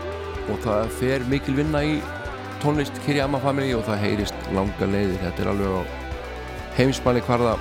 og 0.49 0.63
það 0.65 0.95
fer 1.01 1.27
mikil 1.29 1.57
vinna 1.59 1.83
í 1.85 1.99
tónlist 2.63 2.97
Kirjama 3.05 3.41
Family 3.43 3.75
og 3.77 3.85
það 3.89 4.05
heyrist 4.07 4.49
langa 4.57 4.89
leiðir. 4.89 5.21
Þetta 5.27 5.45
er 5.45 5.53
alveg 5.53 5.77
á 5.77 5.83
heimsmæli 6.79 7.25
hvarða 7.29 7.55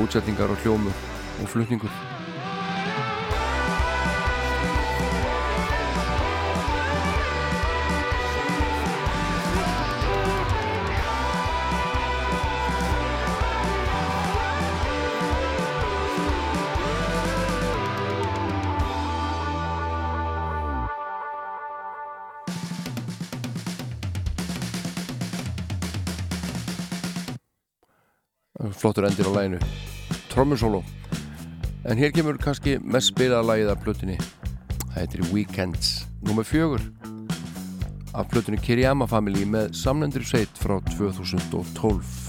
útsetningar 0.00 0.54
og 0.54 0.64
hljómur 0.64 1.04
og 1.42 1.52
flutningur. 1.52 2.13
Flottur 28.84 29.06
endir 29.08 29.24
á 29.24 29.32
læginu 29.32 29.58
trommusóló 30.28 30.82
en 31.88 31.96
hér 31.96 32.12
kemur 32.12 32.36
kannski 32.36 32.74
mest 32.84 33.14
spilaða 33.14 33.46
lagið 33.48 33.70
af 33.72 33.80
plötunni. 33.80 34.16
Það 34.90 34.98
heitir 34.98 35.24
Weekends. 35.32 36.04
Nummer 36.20 36.44
fjögur 36.44 36.84
af 38.12 38.28
plötunni 38.28 38.60
Kiriyama 38.60 39.08
Family 39.08 39.48
með 39.48 39.72
samlendur 39.80 40.28
sveit 40.28 40.60
frá 40.60 40.76
2012 40.92 42.23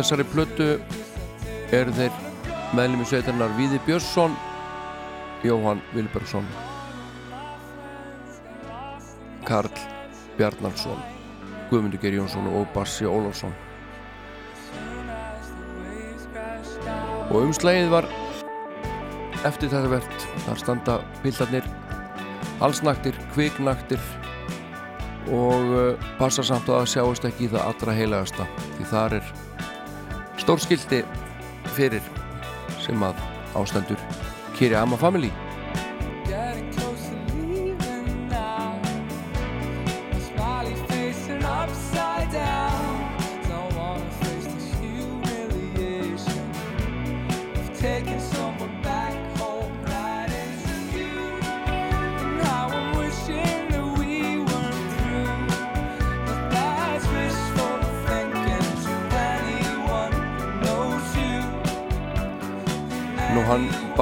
þessari 0.00 0.24
plötu 0.32 0.66
eru 1.76 1.92
þeir 1.92 2.14
meðlum 2.76 3.02
í 3.04 3.06
sveitarnar 3.10 3.52
Víði 3.58 3.80
Björnsson, 3.84 4.36
Jóhann 5.44 5.82
Vilbergsson, 5.92 6.46
Karl 9.48 9.82
Bjarnarsson, 10.38 11.02
Guðmundur 11.68 12.00
Geir 12.00 12.16
Jónsson 12.16 12.48
og 12.48 12.68
Bassi 12.74 13.08
Ólafsson. 13.08 13.52
Og 17.30 17.44
umslægið 17.44 17.92
var 17.92 18.08
eftir 19.44 19.68
þetta 19.68 19.92
verðt. 19.92 20.26
Þar 20.46 20.62
standa 20.64 20.96
pildarnir 21.20 21.68
allsnaktir, 22.64 23.20
kviknaktir 23.34 24.00
og 25.30 25.76
uh, 25.76 26.10
passa 26.18 26.42
samt 26.44 26.68
að 26.68 26.80
það 26.80 26.90
sjáist 26.94 27.28
ekki 27.28 27.46
í 27.46 27.52
það 27.52 27.68
allra 27.68 27.96
heilagasta 28.00 28.48
því 28.64 28.90
þar 28.90 29.20
er 29.20 29.32
stórskildi 30.40 31.02
fyrir 31.76 32.04
sem 32.80 33.02
að 33.04 33.20
ástendur 33.58 34.00
Kiri 34.56 34.76
Amma 34.78 34.98
Family 35.00 35.30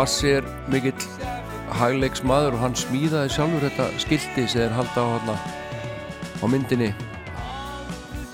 Bassi 0.08 0.30
er 0.38 0.46
mikill 0.72 1.02
hægleiks 1.76 2.22
maður 2.24 2.54
og 2.56 2.62
hann 2.62 2.76
smíðaði 2.80 3.28
sjálfur 3.34 3.64
þetta 3.66 3.88
skilti 4.00 4.44
sem 4.48 4.62
þeir 4.62 4.70
halda 4.72 5.02
á, 5.04 5.06
hana, 5.18 5.34
á 6.40 6.44
myndinni 6.48 6.86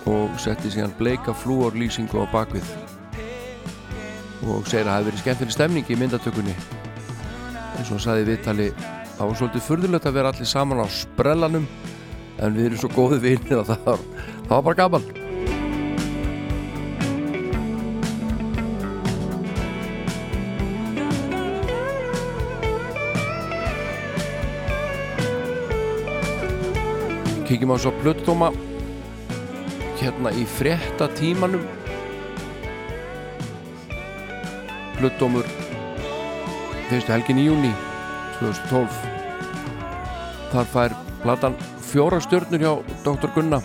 og 0.07 0.37
setti 0.39 0.70
síðan 0.70 0.95
bleika 1.01 1.35
flúorlýsingu 1.35 2.22
á 2.22 2.31
bakvið 2.31 2.70
og 4.47 4.70
segir 4.70 4.85
að 4.85 4.93
það 4.93 4.95
hefði 4.95 5.09
verið 5.09 5.25
skemmtileg 5.25 5.57
stemning 5.57 5.91
í 5.91 5.99
myndatökunni. 5.99 6.55
Eins 6.55 7.91
og 7.91 7.97
hann 7.97 8.07
saði 8.07 8.22
í 8.22 8.31
viðtali 8.31 8.70
það 8.79 9.25
var 9.25 9.37
svolítið 9.43 9.68
furðulegt 9.72 10.07
að 10.12 10.18
vera 10.20 10.31
allir 10.31 10.53
saman 10.55 10.87
á 10.87 10.89
sprellanum 11.01 11.66
en 12.39 12.55
við 12.55 12.70
erum 12.70 12.85
svo 12.85 12.95
góði 12.95 13.22
vinir 13.27 13.64
að 13.64 13.75
það 13.75 13.91
var, 13.91 14.09
það 14.22 14.55
var 14.55 14.66
bara 14.70 14.83
gaman 14.85 15.24
kíkjum 27.45 27.75
á 27.75 27.77
svo 27.77 27.93
plötudóma 28.01 28.51
hérna 30.01 30.33
í 30.33 30.45
frétta 30.49 31.09
tímanum. 31.17 31.63
Plötudómur 34.97 35.47
fyrstu 36.89 37.13
helgin 37.13 37.41
í 37.41 37.47
júni 37.49 37.73
2012 38.41 38.99
þar 40.53 40.69
fær 40.75 40.99
platan 41.23 41.57
fjóra 41.85 42.21
stjörnur 42.23 42.65
hjá 42.65 42.75
Dr. 43.07 43.33
Gunna. 43.37 43.63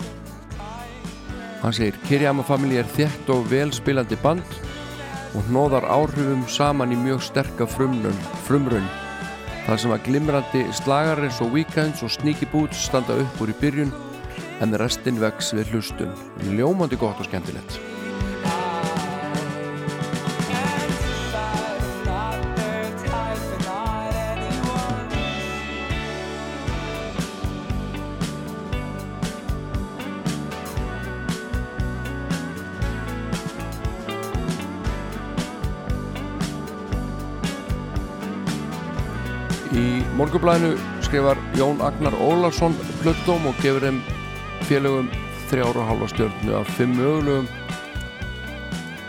Hann 1.60 1.76
segir 1.76 2.00
Kirjama 2.08 2.44
Family 2.48 2.80
er 2.80 2.88
þétt 2.96 3.30
og 3.34 3.48
velspilandi 3.52 4.18
band 4.24 4.58
og 5.36 5.46
hnóðar 5.50 5.86
áhrifum 5.86 6.48
saman 6.50 6.96
í 6.96 6.98
mjög 6.98 7.22
sterka 7.28 7.68
frumrun, 7.70 8.26
frumrun 8.48 8.88
þar 9.70 9.82
sem 9.84 9.92
að 9.94 10.06
glimrandi 10.08 10.62
slagar 10.74 11.20
eins 11.22 11.38
og 11.46 11.52
Weekends 11.54 12.02
og 12.02 12.10
Sneaky 12.10 12.48
Boots 12.50 12.88
standa 12.88 13.20
upp 13.22 13.44
úr 13.44 13.52
í 13.54 13.58
byrjun 13.60 13.92
en 14.66 14.74
restin 14.82 15.22
vex 15.22 15.54
við 15.54 15.76
hlustun. 15.76 16.18
Ljómandi 16.58 16.98
gott 16.98 17.22
og 17.22 17.30
skemmtilegt 17.30 17.78
morgublæðinu 40.30 40.76
skrifar 41.02 41.40
Jón 41.58 41.80
Agnar 41.82 42.14
Ólarsson 42.22 42.76
plöttum 43.00 43.48
og 43.50 43.56
gefur 43.64 43.82
þeim 43.82 43.96
félögum 44.70 45.08
þrjára 45.50 45.82
og 45.82 45.88
halva 45.90 46.10
stjörnu 46.12 46.54
af 46.54 46.70
fimm 46.78 46.94
mögulegum. 47.00 47.48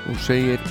Og 0.08 0.16
segir 0.24 0.64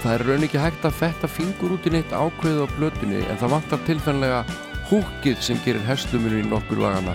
það 0.00 0.14
er 0.14 0.24
raun 0.24 0.48
ekki 0.48 0.62
hægt 0.62 0.88
að 0.88 0.96
fetta 1.02 1.28
fingur 1.28 1.76
út 1.76 1.84
í 1.84 1.92
neitt 1.98 2.16
ákveðu 2.16 2.64
á 2.64 2.68
plötunni 2.78 3.20
en 3.26 3.36
það 3.36 3.54
vantar 3.58 3.84
tilfennlega 3.90 4.42
húkið 4.88 5.44
sem 5.44 5.60
gerir 5.68 5.84
herslumunni 5.84 6.46
í 6.46 6.48
nokkur 6.48 6.80
lagana 6.80 7.12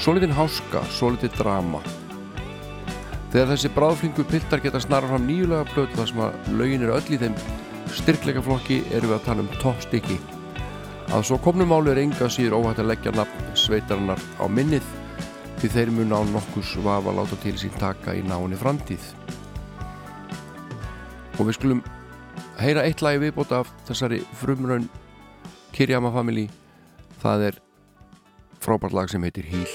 svo 0.00 0.16
litinn 0.16 0.32
háska, 0.32 0.80
svo 0.96 1.12
litinn 1.12 1.36
drama. 1.36 1.84
Þegar 3.34 3.52
þessi 3.52 3.76
bráðflingu 3.76 4.30
piltar 4.32 4.64
geta 4.64 4.80
snarra 4.80 5.12
fram 5.12 5.28
nýjulega 5.28 5.68
plötu 5.76 6.00
þar 6.00 6.14
sem 6.14 6.28
að 6.30 6.52
lögin 6.56 6.86
eru 6.88 6.96
öll 6.96 7.08
í 7.12 7.20
þeim 7.20 7.40
styrkleikaflokki 8.00 8.86
erum 8.94 9.12
við 9.12 9.20
að 9.20 9.26
tala 9.28 9.44
um 9.44 9.58
toppstykki 9.60 10.22
að 11.12 11.26
svo 11.28 11.36
komnum 11.44 11.68
máli 11.68 11.90
er 11.92 11.98
enga 12.00 12.28
síður 12.32 12.54
óhætt 12.56 12.78
að 12.80 12.88
leggja 12.88 13.12
nafn 13.12 13.48
sveitarinnar 13.58 14.20
á 14.40 14.44
minnið 14.48 14.84
því 15.60 15.68
þeir 15.74 15.90
mun 15.92 16.14
á 16.16 16.20
nokkus 16.24 16.70
vafa 16.80 17.12
láta 17.12 17.36
til 17.42 17.52
sín 17.60 17.74
taka 17.76 18.14
í 18.16 18.22
náinni 18.24 18.56
framtíð. 18.56 19.04
Og 21.36 21.48
við 21.48 21.58
skulum 21.58 21.82
heyra 22.62 22.86
eitt 22.88 23.04
lagi 23.04 23.20
viðbóta 23.26 23.60
af 23.60 23.72
þessari 23.88 24.22
frumraun 24.40 24.88
Kirjama 25.76 26.12
Family 26.14 26.46
það 27.20 27.48
er 27.50 27.58
frábært 28.64 28.96
lag 28.96 29.12
sem 29.12 29.28
heitir 29.28 29.50
Híl. 29.52 29.68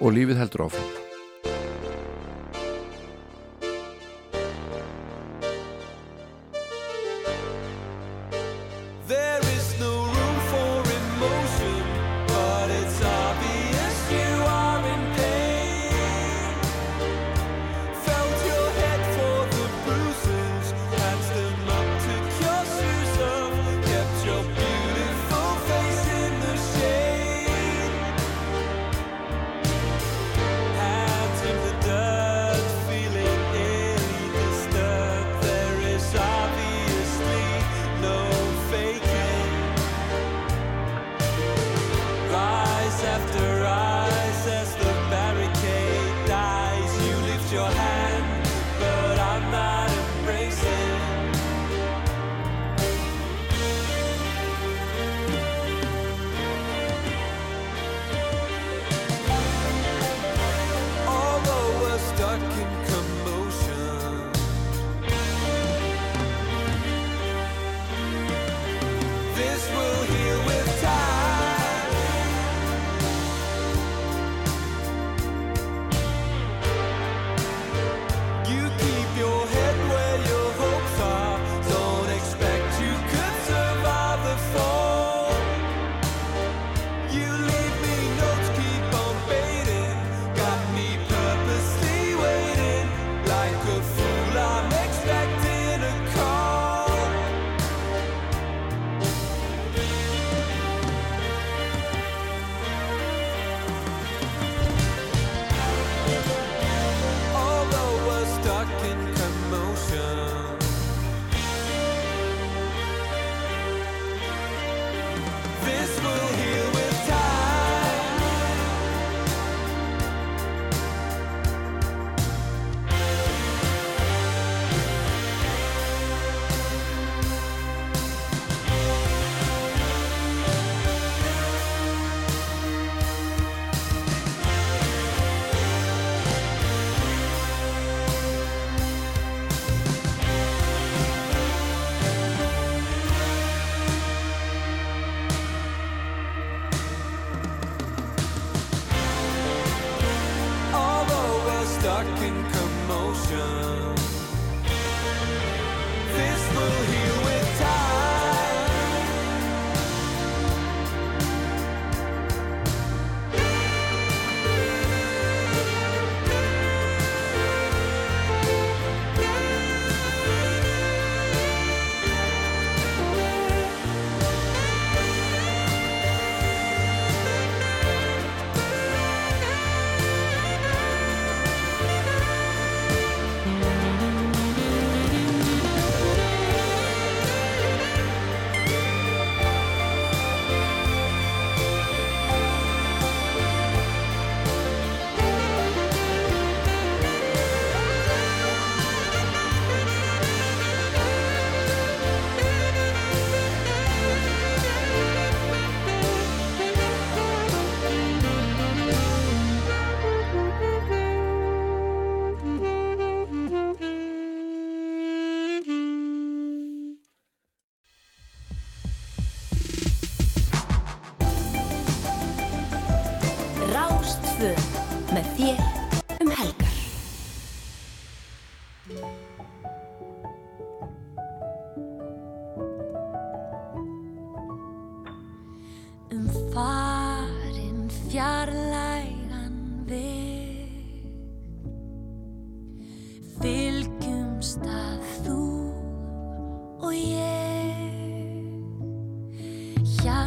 Og 0.00 0.14
lífið 0.16 0.40
heldur 0.40 0.68
áfram 0.68 1.07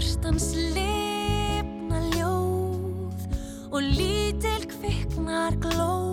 svartans 0.01 0.53
lifna 0.55 1.99
ljóð 2.15 3.27
og 3.71 3.81
lítil 3.81 4.65
kviknar 4.73 5.53
glóð. 5.61 6.10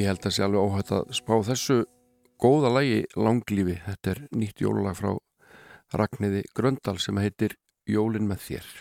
ég 0.00 0.08
held 0.08 0.20
að 0.20 0.26
það 0.26 0.36
sé 0.36 0.44
alveg 0.46 0.64
óhætt 0.64 0.94
að 0.96 1.12
spá 1.18 1.34
þessu 1.50 1.76
góða 2.42 2.72
lægi 2.78 3.02
langlífi. 3.16 3.76
Þetta 3.86 4.14
er 4.14 4.22
nýtt 4.34 4.64
jólulag 4.64 4.98
frá 4.98 5.12
Ragnæði 5.94 6.42
Gröndal 6.56 6.98
sem 7.02 7.20
heitir 7.22 7.58
Jólin 7.86 8.26
með 8.30 8.48
þér. 8.48 8.72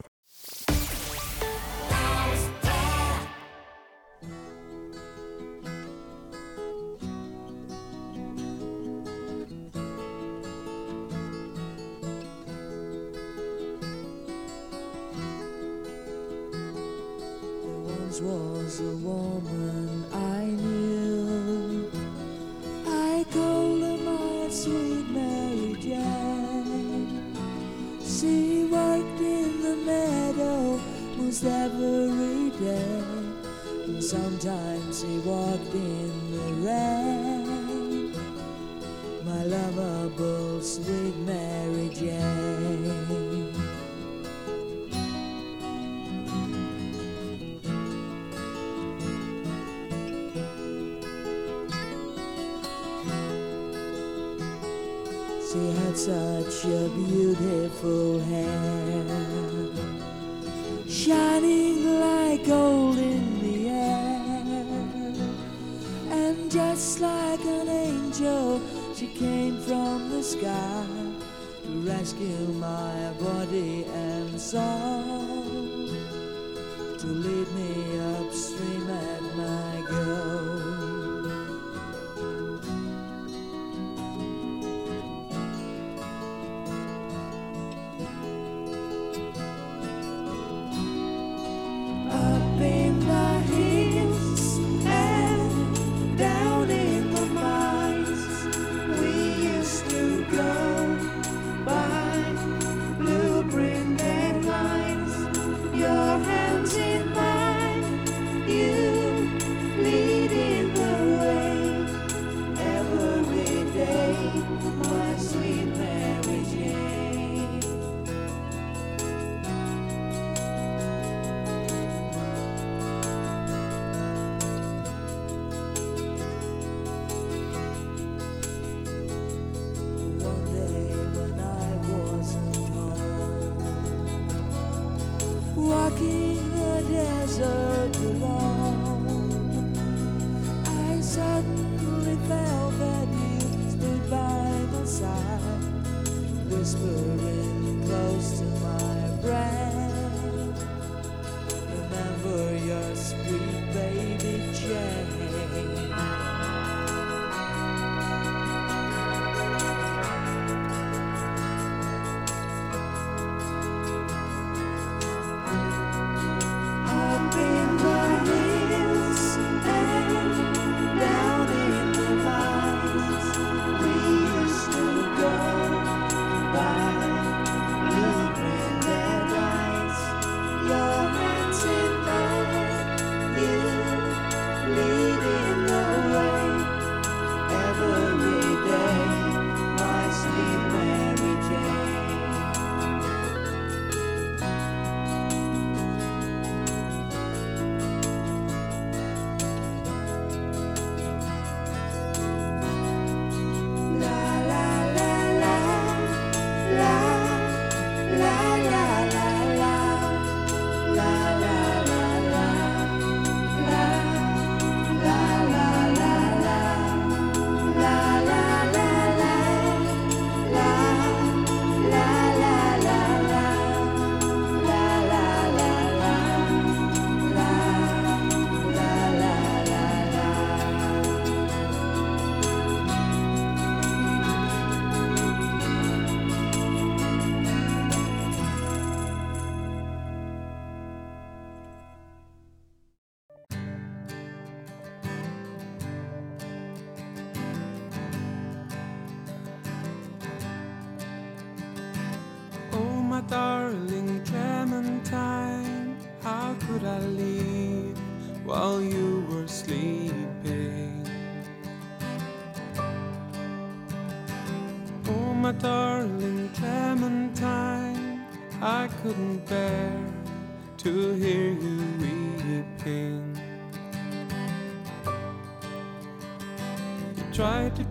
Sometimes 34.14 35.02
he 35.02 35.18
walked 35.26 35.74
in 35.74 36.32
the 36.32 36.54
rain. 36.68 38.12
My 39.26 39.44
lovable, 39.44 40.62
sweet 40.62 41.16
Mary 41.26 41.90
Jane. 41.90 43.52
She 55.50 55.62
had 55.80 55.98
such 55.98 56.66
a 56.66 56.88
beautiful 56.90 58.20
hair, 58.20 59.06
shining 60.88 62.00
like 62.00 62.46
gold. 62.46 62.93
she 68.96 69.08
came 69.08 69.58
from 69.60 70.10
the 70.10 70.24
sky 70.24 70.86
to 71.64 71.70
rescue 71.82 72.48
my 72.54 73.12
body 73.20 73.84
and 73.86 74.40
soul, 74.40 75.88
to 77.00 77.08
lead 77.08 77.48
me 77.54 77.98
away. 77.98 78.23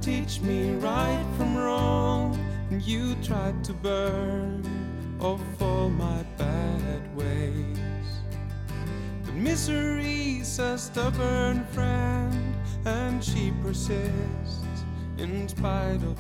teach 0.03 0.41
me 0.41 0.75
right 0.75 1.25
from 1.39 1.57
wrong. 1.57 2.37
And 2.71 2.83
you 2.83 3.15
tried 3.23 3.63
to 3.65 3.73
burn 3.73 4.67
off 5.21 5.41
all 5.63 5.89
my 5.91 6.23
bad 6.37 7.17
ways. 7.17 7.79
But 9.25 9.35
misery's 9.35 10.59
a 10.59 10.77
stubborn 10.77 11.65
friend, 11.67 12.57
and 12.85 13.23
she 13.23 13.53
persists 13.63 14.85
in 15.19 15.49
spite 15.49 16.03
of 16.03 16.19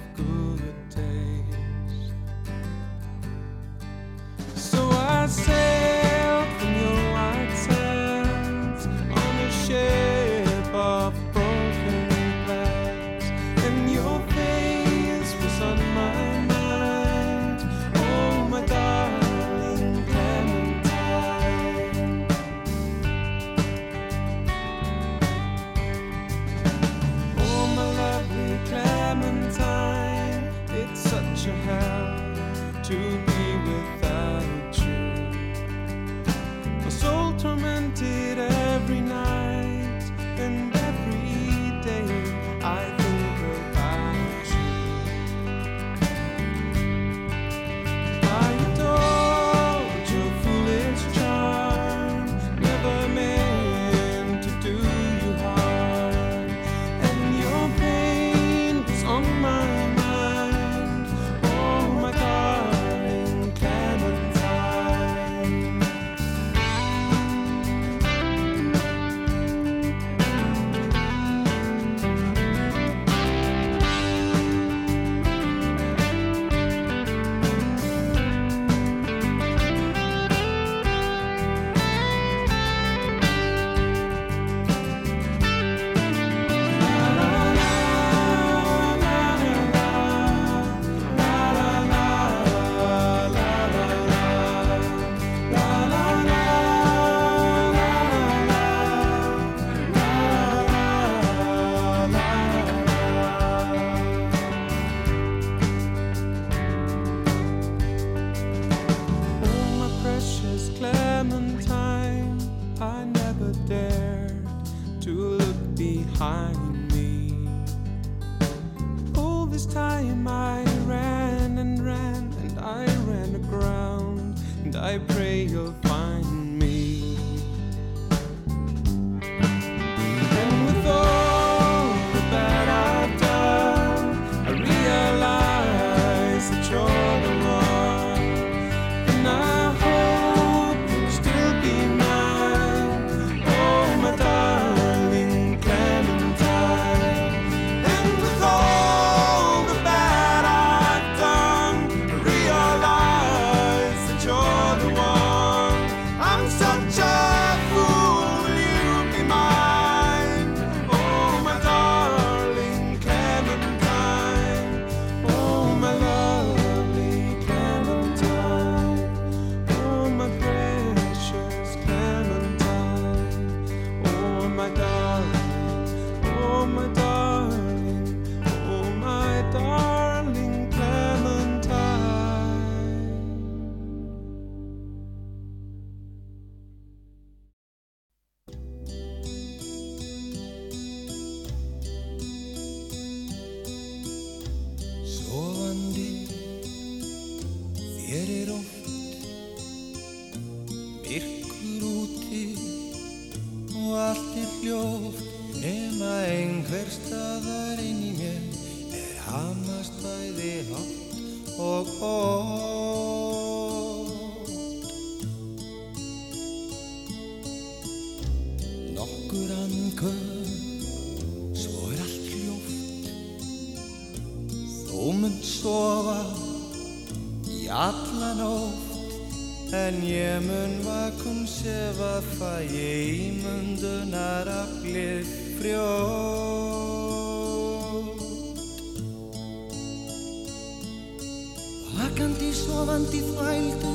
Vakandi, 242.12 242.50
sofandi, 242.52 243.20
þvældu 243.24 243.92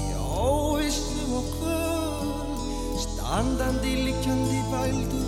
Í 0.00 0.06
óvistum 0.40 1.34
og 1.36 1.50
kvöld. 1.58 2.62
Standandi, 3.02 3.92
likjandi, 4.06 4.62
vældu 4.72 5.20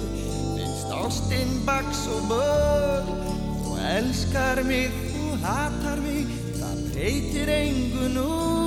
Finnst 0.56 0.96
ástinn 1.02 1.52
baks 1.68 2.06
og 2.09 2.24
börn 2.32 3.12
Þú 3.60 3.76
elskar 3.92 4.64
mig, 4.64 4.88
þú 5.12 5.36
hatar 5.44 6.01
mig 6.01 6.32
Það 6.56 6.84
breytir 6.94 7.56
engu 7.60 8.12
nú. 8.16 8.64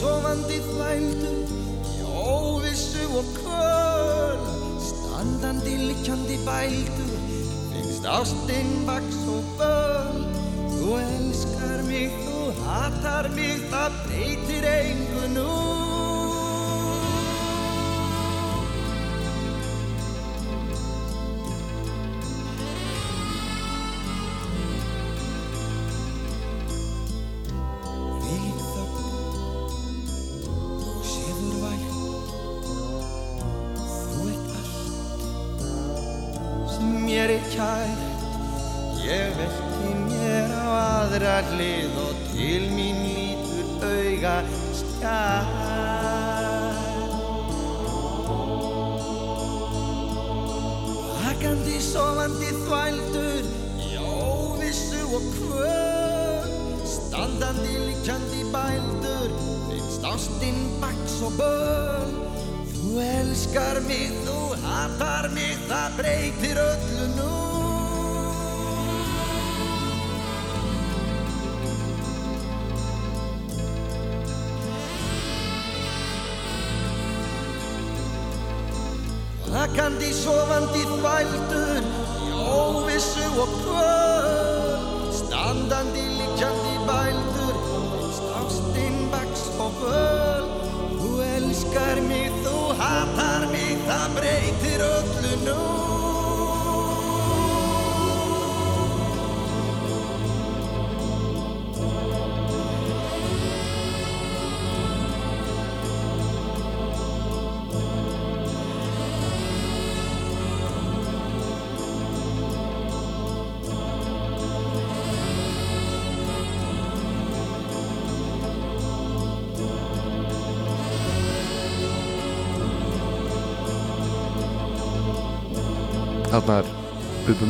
sofandi 0.00 0.58
þvældur 0.64 1.40
óvissu 2.20 3.04
og 3.20 3.26
kvöl. 3.38 4.44
Standandi 4.90 5.74
likjandi 5.88 6.38
bældur 6.46 7.12
finnst 7.72 8.08
ástinn 8.18 8.72
vaks 8.88 9.20
og 9.34 9.44
böl. 9.58 10.22
Þú 10.78 10.94
elskar 11.02 11.84
mig, 11.90 12.08
þú 12.24 12.38
hatar 12.64 13.28
mig 13.36 13.60
það 13.72 14.00
breytir 14.06 14.72
einhvern 14.72 15.38
úr 15.44 15.79
so 80.30 80.46
antifighting. 80.54 81.49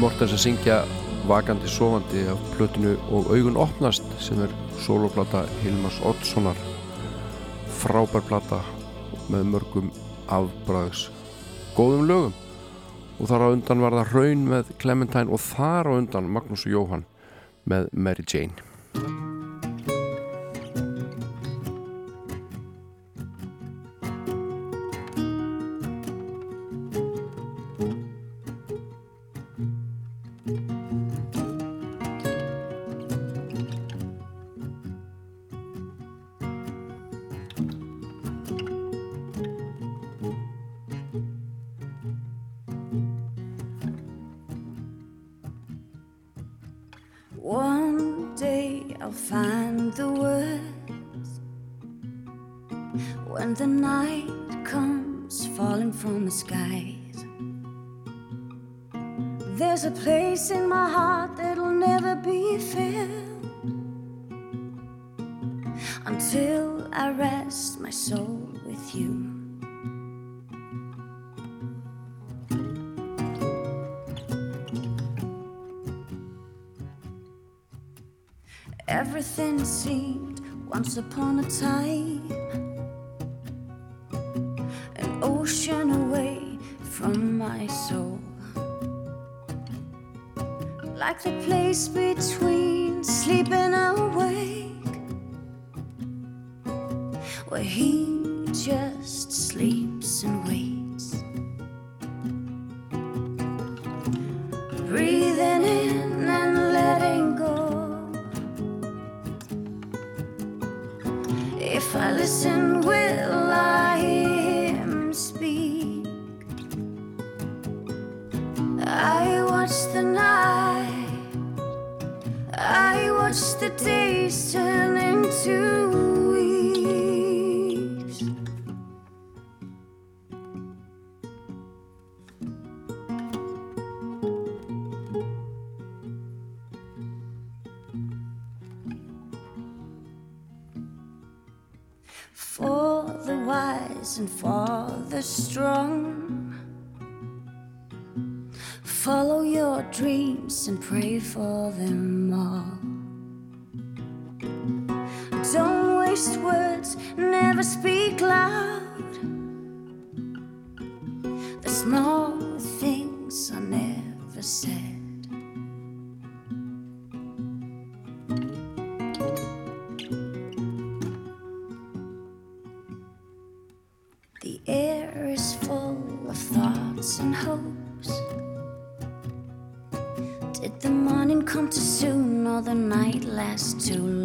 Mortens 0.00 0.32
að 0.32 0.40
syngja 0.40 0.76
Vakandi 1.28 1.68
sovandi 1.68 2.22
af 2.32 2.40
plötinu 2.54 2.94
og 3.12 3.26
augun 3.34 3.58
opnast 3.60 4.06
sem 4.22 4.38
er 4.40 4.52
soloplata 4.80 5.42
Hilmas 5.60 5.98
Oddssonar. 6.08 6.56
Frábær 7.82 8.24
plata 8.24 8.62
með 9.28 9.44
mörgum 9.52 9.90
afbræðs 10.32 11.10
góðum 11.76 12.08
lögum. 12.08 12.38
Og 13.20 13.28
þar 13.28 13.44
á 13.44 13.52
undan 13.52 13.84
var 13.84 13.98
það 13.98 14.14
Raun 14.16 14.46
með 14.48 14.72
Clementine 14.80 15.28
og 15.28 15.44
þar 15.50 15.92
á 15.92 15.98
undan 15.98 16.32
Magnús 16.32 16.64
Jóhann 16.64 17.04
með 17.68 17.92
Mary 17.92 18.24
Jane. 18.24 19.29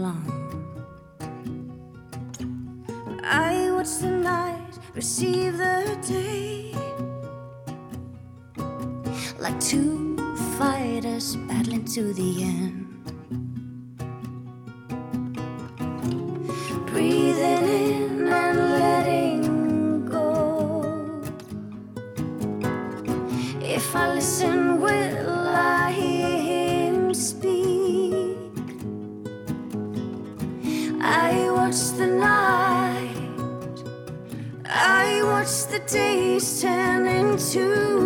long. 0.06 0.26
I 3.24 3.72
watch 3.72 3.98
the 4.02 4.12
night 4.12 4.74
receive 4.94 5.58
the 5.58 5.98
day 6.08 6.72
like 9.40 9.60
two 9.60 10.16
fighters 10.58 11.36
battling 11.48 11.86
to 11.96 12.14
the 12.14 12.44
end. 12.44 12.85
the 35.76 35.82
days 35.92 36.62
turn 36.62 37.06
into 37.06 38.05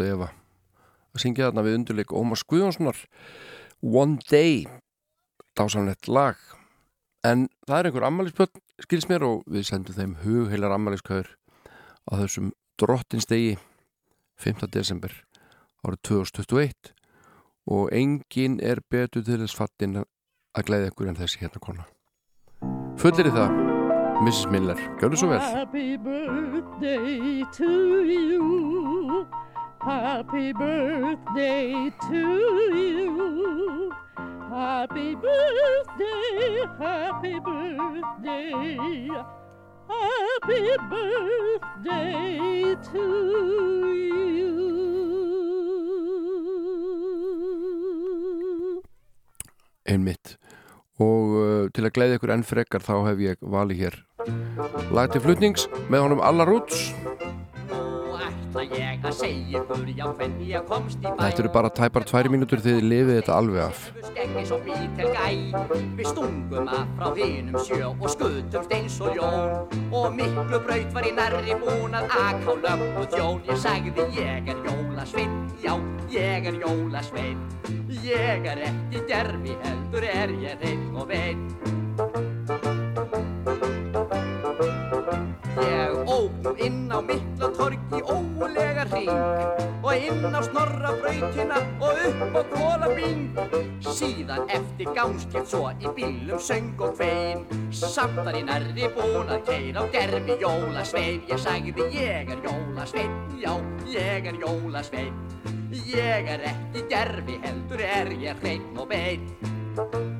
Ástu 0.00 0.08
Eva 0.08 0.30
að 1.10 1.20
syngja 1.24 1.48
þarna 1.50 1.64
við 1.66 1.76
undurleik 1.76 2.12
Ómars 2.14 2.44
Guðjónssonar 2.48 2.96
One 3.82 4.20
Day 4.30 4.64
dásamlegt 5.58 6.08
lag 6.08 6.38
en 7.26 7.48
það 7.66 7.76
er 7.76 7.88
einhver 7.88 8.06
ammaliðspöld 8.08 8.60
skils 8.86 9.08
mér 9.10 9.26
og 9.26 9.42
við 9.50 9.66
sendum 9.68 9.96
þeim 9.98 10.14
hugheilar 10.22 10.72
ammaliðskaur 10.76 11.28
á 12.08 12.12
þessum 12.22 12.52
drottinstegi 12.80 13.58
5. 14.40 14.64
desember 14.72 15.12
árið 15.84 16.00
2021 16.08 16.94
og 17.68 17.92
engin 17.92 18.56
er 18.64 18.80
betur 18.88 19.26
til 19.26 19.42
þess 19.42 19.58
fattin 19.58 20.00
að 20.00 20.64
glæða 20.70 20.94
ykkur 20.94 21.12
en 21.12 21.20
þessi 21.20 21.42
hérna 21.42 21.60
kona 21.60 21.88
fullir 23.00 23.28
í 23.28 23.36
það 23.36 23.68
Mrs. 24.20 24.48
Miller, 24.52 24.80
gjör 25.00 25.12
þú 25.12 25.20
svo 25.20 25.30
vel 25.34 25.44
Happy 25.44 25.96
birthday 26.00 27.44
to 27.56 27.72
you 28.08 29.49
Happy 29.82 30.52
birthday 30.52 31.90
to 32.10 32.22
you. 32.76 33.92
Happy 34.50 35.14
birthday, 35.14 36.66
happy 36.78 37.38
birthday. 37.40 39.08
Happy 39.88 40.76
birthday 40.90 42.76
to 42.92 43.04
you. 43.88 44.20
einmitt 49.88 50.36
og 51.00 51.32
uh, 51.40 51.64
til 51.72 51.88
að 51.88 51.94
glæða 51.96 52.18
ykkur 52.18 52.32
enn 52.36 52.44
frekar 52.46 52.84
þá 52.84 52.94
hef 53.08 53.24
ég 53.24 53.40
valið 53.40 53.80
hér 53.86 53.96
lag 54.94 55.08
til 55.10 55.24
flutnings 55.24 55.66
með 55.88 56.04
honum 56.04 56.20
Alla 56.20 56.44
Roots 56.46 56.90
Þetta 58.50 58.74
eru 61.38 61.50
bara 61.54 61.70
tæpar 61.70 62.02
tværi 62.08 62.26
mínútur 62.32 62.58
þegar 62.64 62.80
þið 62.80 62.88
lifið 62.90 63.14
þetta 63.20 63.34
alveg 63.36 63.60
af. 63.62 63.78
Við 65.98 66.06
stungum 66.10 66.66
af 66.66 66.86
frá 66.98 67.08
hinum 67.20 67.58
sjö 67.62 67.86
og 67.92 68.08
skutumst 68.10 68.72
eins 68.74 68.96
og 69.00 69.08
ljón. 69.14 69.50
Og 69.94 70.06
miklu 70.18 70.58
braut 70.66 70.90
var 70.96 71.04
í 71.06 71.12
nærri 71.14 71.54
búin 71.62 71.94
að 71.94 72.04
aka 72.10 72.50
á 72.50 72.52
löggu 72.66 73.02
þjón 73.14 73.38
Ég 73.50 73.58
sagði 73.62 74.02
ég 74.18 74.42
er 74.50 74.58
jólasveinn, 74.66 75.34
já 75.62 75.74
ég 76.10 76.42
er 76.50 76.56
jólasveinn. 76.64 77.38
Ég 78.02 78.42
er 78.50 78.58
ekki 78.70 78.98
gerfi 79.10 79.52
heldur 79.62 80.04
er 80.10 80.28
ég 80.42 80.54
reynd 80.64 80.94
og 80.98 81.06
veinn 81.10 81.79
inn 90.20 90.36
á 90.36 90.42
snorra 90.44 90.92
brautina 91.00 91.58
og 91.80 92.00
upp 92.06 92.36
á 92.36 92.42
kólabing 92.52 93.24
síðan 93.80 94.44
eftir 94.52 94.92
gangskipt 94.96 95.48
svo 95.48 95.72
í 95.80 95.90
bílum 95.96 96.40
söng 96.40 96.76
og 96.78 96.94
kvein. 96.98 97.46
Samt 97.72 98.20
var 98.20 98.36
ég 98.36 98.46
nærri 98.48 98.88
búin 98.94 99.32
að 99.32 99.44
keira 99.48 99.82
á 99.82 99.84
gerfi 99.92 100.36
jólasvein. 100.42 101.24
Ég 101.30 101.40
sagði 101.40 101.88
ég 101.96 102.34
er 102.36 102.44
jólasvein 102.44 103.12
já 103.40 103.54
ég 103.88 104.26
er 104.26 104.36
jólasvein 104.40 105.14
ég 105.72 106.28
er 106.28 106.42
ekki 106.52 106.84
gerfi 106.90 107.38
heldur 107.44 107.80
er 107.80 108.12
ég 108.20 108.42
hreinn 108.42 108.76
og 108.76 108.90
bein 108.90 110.19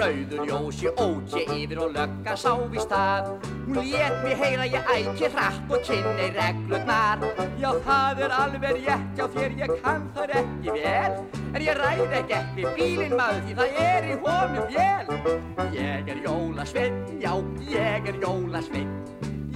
rauður 0.00 0.46
ljósi 0.48 0.88
ók 0.96 1.34
ég 1.36 1.50
yfir 1.54 1.78
og 1.84 1.92
lögga 1.94 2.34
sá 2.38 2.52
í 2.56 2.80
stað. 2.80 3.28
Hún 3.66 3.76
lét 3.84 4.16
mig 4.24 4.36
heyra 4.40 4.64
ég 4.66 4.84
æki 4.94 5.28
hratt 5.34 5.70
og 5.70 5.80
kynni 5.86 6.26
reglurnar. 6.36 7.18
Já 7.60 7.70
það 7.86 8.22
er 8.24 8.32
alveg 8.38 8.72
rétt 8.80 9.18
já 9.18 9.24
þér 9.34 9.52
ég 9.60 9.70
kann 9.82 10.04
þar 10.16 10.30
ekki 10.40 10.70
vel. 10.78 11.12
En 11.52 11.60
ég 11.66 11.74
ræð 11.82 12.12
ekki 12.20 12.34
ekki 12.38 12.62
bílinn 12.78 13.16
maður 13.18 13.42
því 13.46 13.52
það 13.60 13.70
er 13.84 14.02
í 14.08 14.14
honum 14.24 14.66
vél. 14.72 15.06
Ég 15.76 16.04
er 16.14 16.18
jólasveinn, 16.24 16.96
já 17.20 17.32
ég 17.68 18.02
er 18.12 18.16
jólasveinn. 18.24 18.92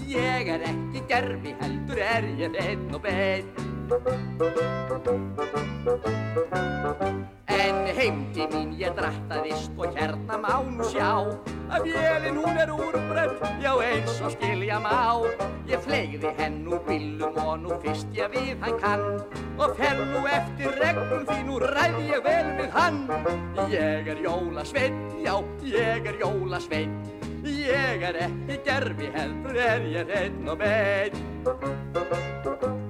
Ég 0.08 0.44
er 0.54 0.60
ekki 0.68 1.00
gerfi 1.08 1.52
heldur 1.60 1.98
er 1.98 2.24
ég 2.38 2.52
einn 2.66 2.88
og 2.94 3.00
beinn. 3.02 3.48
En 7.43 7.43
heimdi 7.92 8.46
mín 8.52 8.72
ég 8.80 8.94
drattaðist 8.96 9.72
og 9.76 9.92
hérna 9.96 10.38
má 10.40 10.54
nú 10.64 10.84
sjá 10.88 11.10
að 11.74 11.88
vélinn 11.88 12.38
hún 12.38 12.58
er 12.60 12.70
úrbrönd, 12.72 13.40
já 13.62 13.72
eins 13.82 14.20
og 14.24 14.32
skilja 14.32 14.78
má. 14.80 15.24
Ég 15.68 15.80
fleigði 15.84 16.30
henn 16.38 16.66
úr 16.68 16.80
bílum 16.86 17.36
og 17.40 17.58
nú 17.62 17.70
fyrst 17.82 18.08
ég 18.16 18.30
við 18.32 18.56
hann 18.62 18.78
kann 18.82 19.04
og 19.58 19.76
fer 19.78 19.96
nú 20.00 20.24
eftir 20.28 20.70
reglum 20.80 21.24
því 21.28 21.40
nú 21.48 21.58
ræð 21.62 21.98
ég 22.08 22.24
vel 22.24 22.48
við 22.60 22.70
hann. 22.76 23.02
Ég 23.72 24.08
er 24.14 24.18
jólasveinn, 24.24 25.00
já 25.24 25.34
ég 25.64 26.08
er 26.12 26.20
jólasveinn, 26.20 26.96
ég 27.44 28.08
er 28.10 28.22
ekki 28.28 28.60
gerfi 28.64 29.12
heldur 29.16 29.56
er 29.56 29.80
ég 29.98 30.16
einn 30.22 30.48
og 30.48 30.58
beinn. 30.62 32.82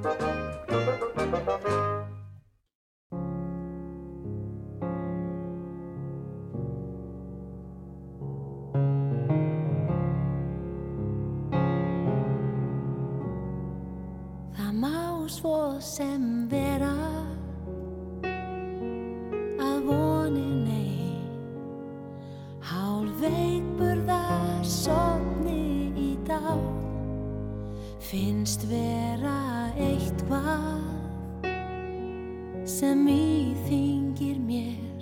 Sem 32.85 33.07
íþingir 33.09 34.37
mér. 34.45 35.01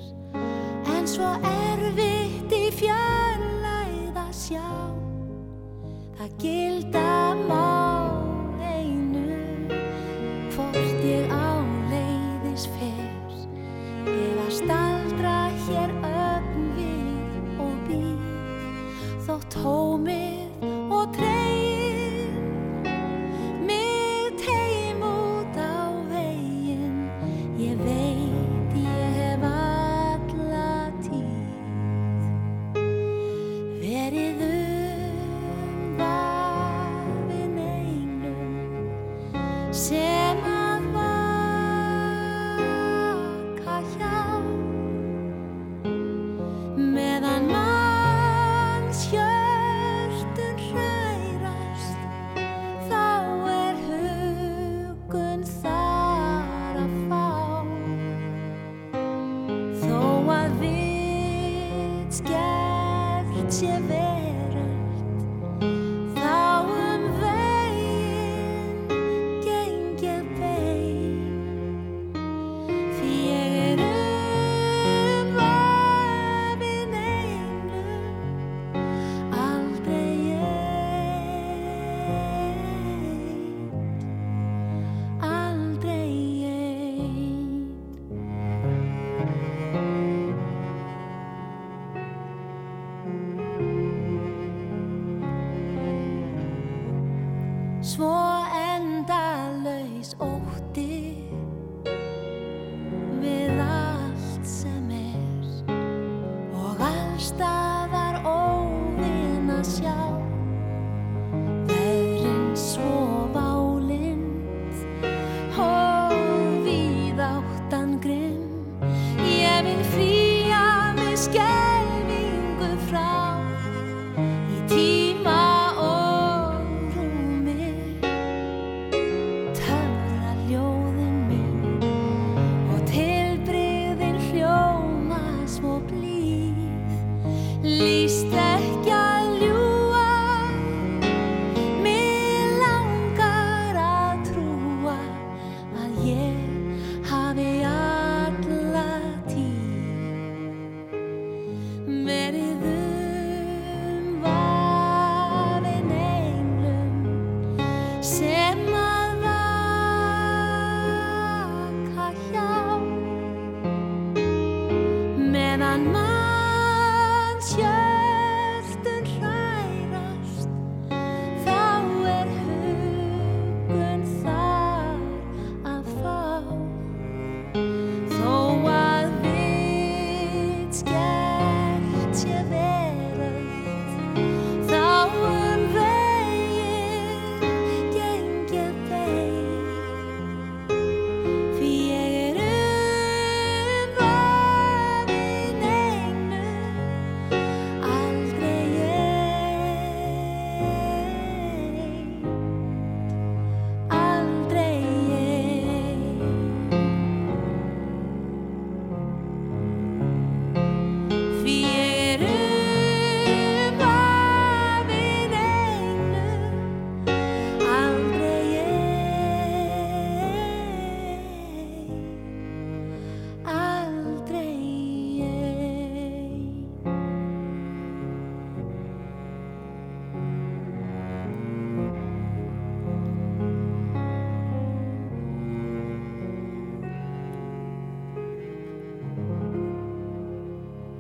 En 0.95 1.07
svo 1.07 1.27
erfitt 1.43 2.53
í 2.55 2.71
fjarlæð 2.79 4.21
að 4.23 4.35
sjá. 4.39 4.69
Það 6.15 6.37
gilda 6.45 6.62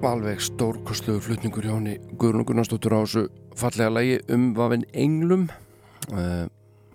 alveg 0.08 0.40
stórkostlugur 0.42 1.22
flutningur 1.22 1.66
hjá 1.66 1.74
henni 1.76 1.98
Guðrún 2.18 2.46
Gunnarsdóttur 2.48 2.96
á 2.96 3.00
þessu 3.04 3.24
fallega 3.58 3.92
lægi 3.92 4.18
um 4.34 4.50
vafinn 4.56 4.86
englum. 4.92 5.48
Uh, 6.10 6.46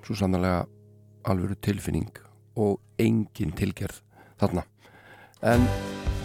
svo 0.04 0.16
sannlega 0.18 0.66
alvöru 1.28 1.56
tilfinning 1.64 2.12
og 2.58 2.80
engin 3.00 3.54
tilgerð 3.56 4.02
þarna. 4.40 4.66
En 5.46 5.64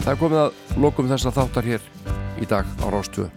það 0.02 0.20
komið 0.24 0.42
að 0.42 0.78
lokum 0.82 1.10
þessa 1.10 1.34
þáttar 1.34 1.70
hér 1.70 1.88
í 2.42 2.48
dag 2.48 2.66
á 2.82 2.86
Rástvö 2.90 3.28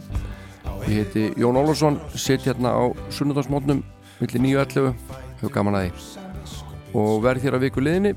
ég 0.88 1.02
heiti 1.02 1.42
Jón 1.42 1.58
Ólafsson 1.58 1.98
sitt 2.14 2.46
hérna 2.46 2.70
á 2.78 2.84
sunnudagsmótnum 3.10 3.82
millir 4.20 4.42
9.11 4.42 4.94
hefur 5.40 5.54
gaman 5.54 5.80
að 5.80 5.88
því. 5.88 6.22
Og 6.96 7.24
verð 7.26 7.44
þér 7.44 7.58
að 7.58 7.66
viku 7.66 7.84
liðinni. 7.84 8.14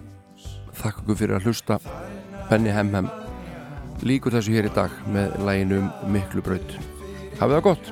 Þakka 0.79 1.03
ykkur 1.03 1.19
fyrir 1.19 1.39
að 1.39 1.49
hlusta. 1.49 1.81
Benny 2.51 2.71
Hemhem 2.73 3.09
líkur 4.07 4.35
þessu 4.35 4.55
hér 4.55 4.69
í 4.69 4.75
dag 4.75 4.93
með 5.11 5.39
læginu 5.47 5.79
um 5.83 6.12
miklu 6.15 6.43
braut 6.45 6.75
hafið 7.39 7.55
það 7.57 7.65
gott. 7.66 7.91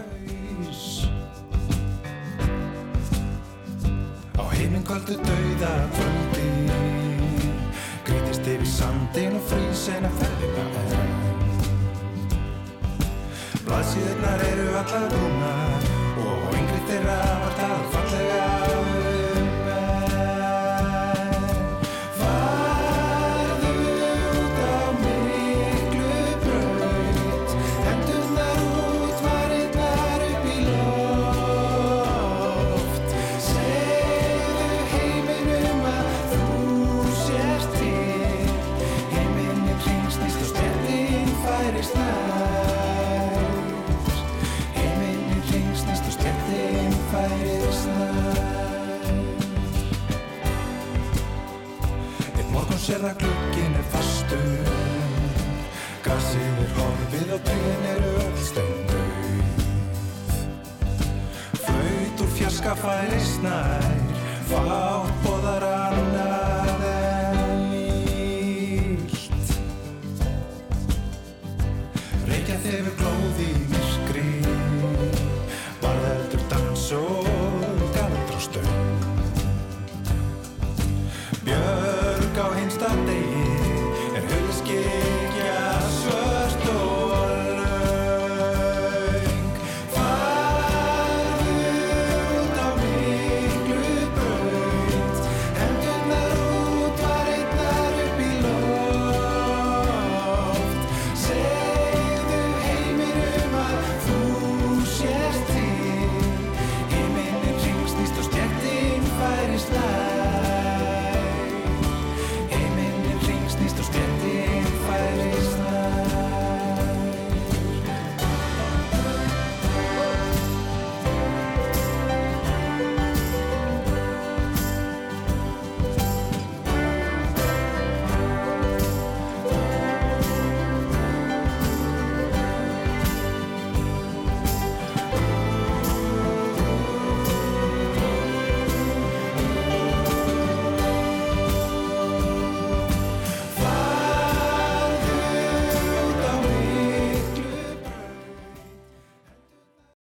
Á 4.37 4.45
heiminkvöldu 4.53 5.17
dauða 5.23 5.73
kvöldi 5.97 6.47
Grítist 8.07 8.47
yfir 8.47 8.69
sandin 8.71 9.39
og 9.39 9.47
frísina 9.51 10.11
ferðina 10.21 10.67
enn 10.83 11.15
Blaðsíðurnar 13.67 14.45
eru 14.51 14.69
allar 14.83 15.09
rúnar 15.15 15.89
Og 16.23 16.59
yngri 16.61 16.83
þeirra 16.91 17.19
var 17.43 17.56
sér 52.87 53.03
það 53.03 53.17
glukkin 53.19 53.73
er 53.81 53.87
fastur. 53.91 54.69
Grasið 56.07 56.61
er 56.63 56.75
horfið 56.77 57.33
og 57.35 57.41
trén 57.49 57.87
eru 57.91 58.13
öll 58.23 58.37
steindauð 58.47 59.65
Flaut 61.65 62.23
úr 62.23 62.33
fjarska 62.39 62.77
færist 62.85 63.43
nær 63.43 63.91
Fátt 64.53 65.19
boðar 65.27 65.67
annan 65.73 66.36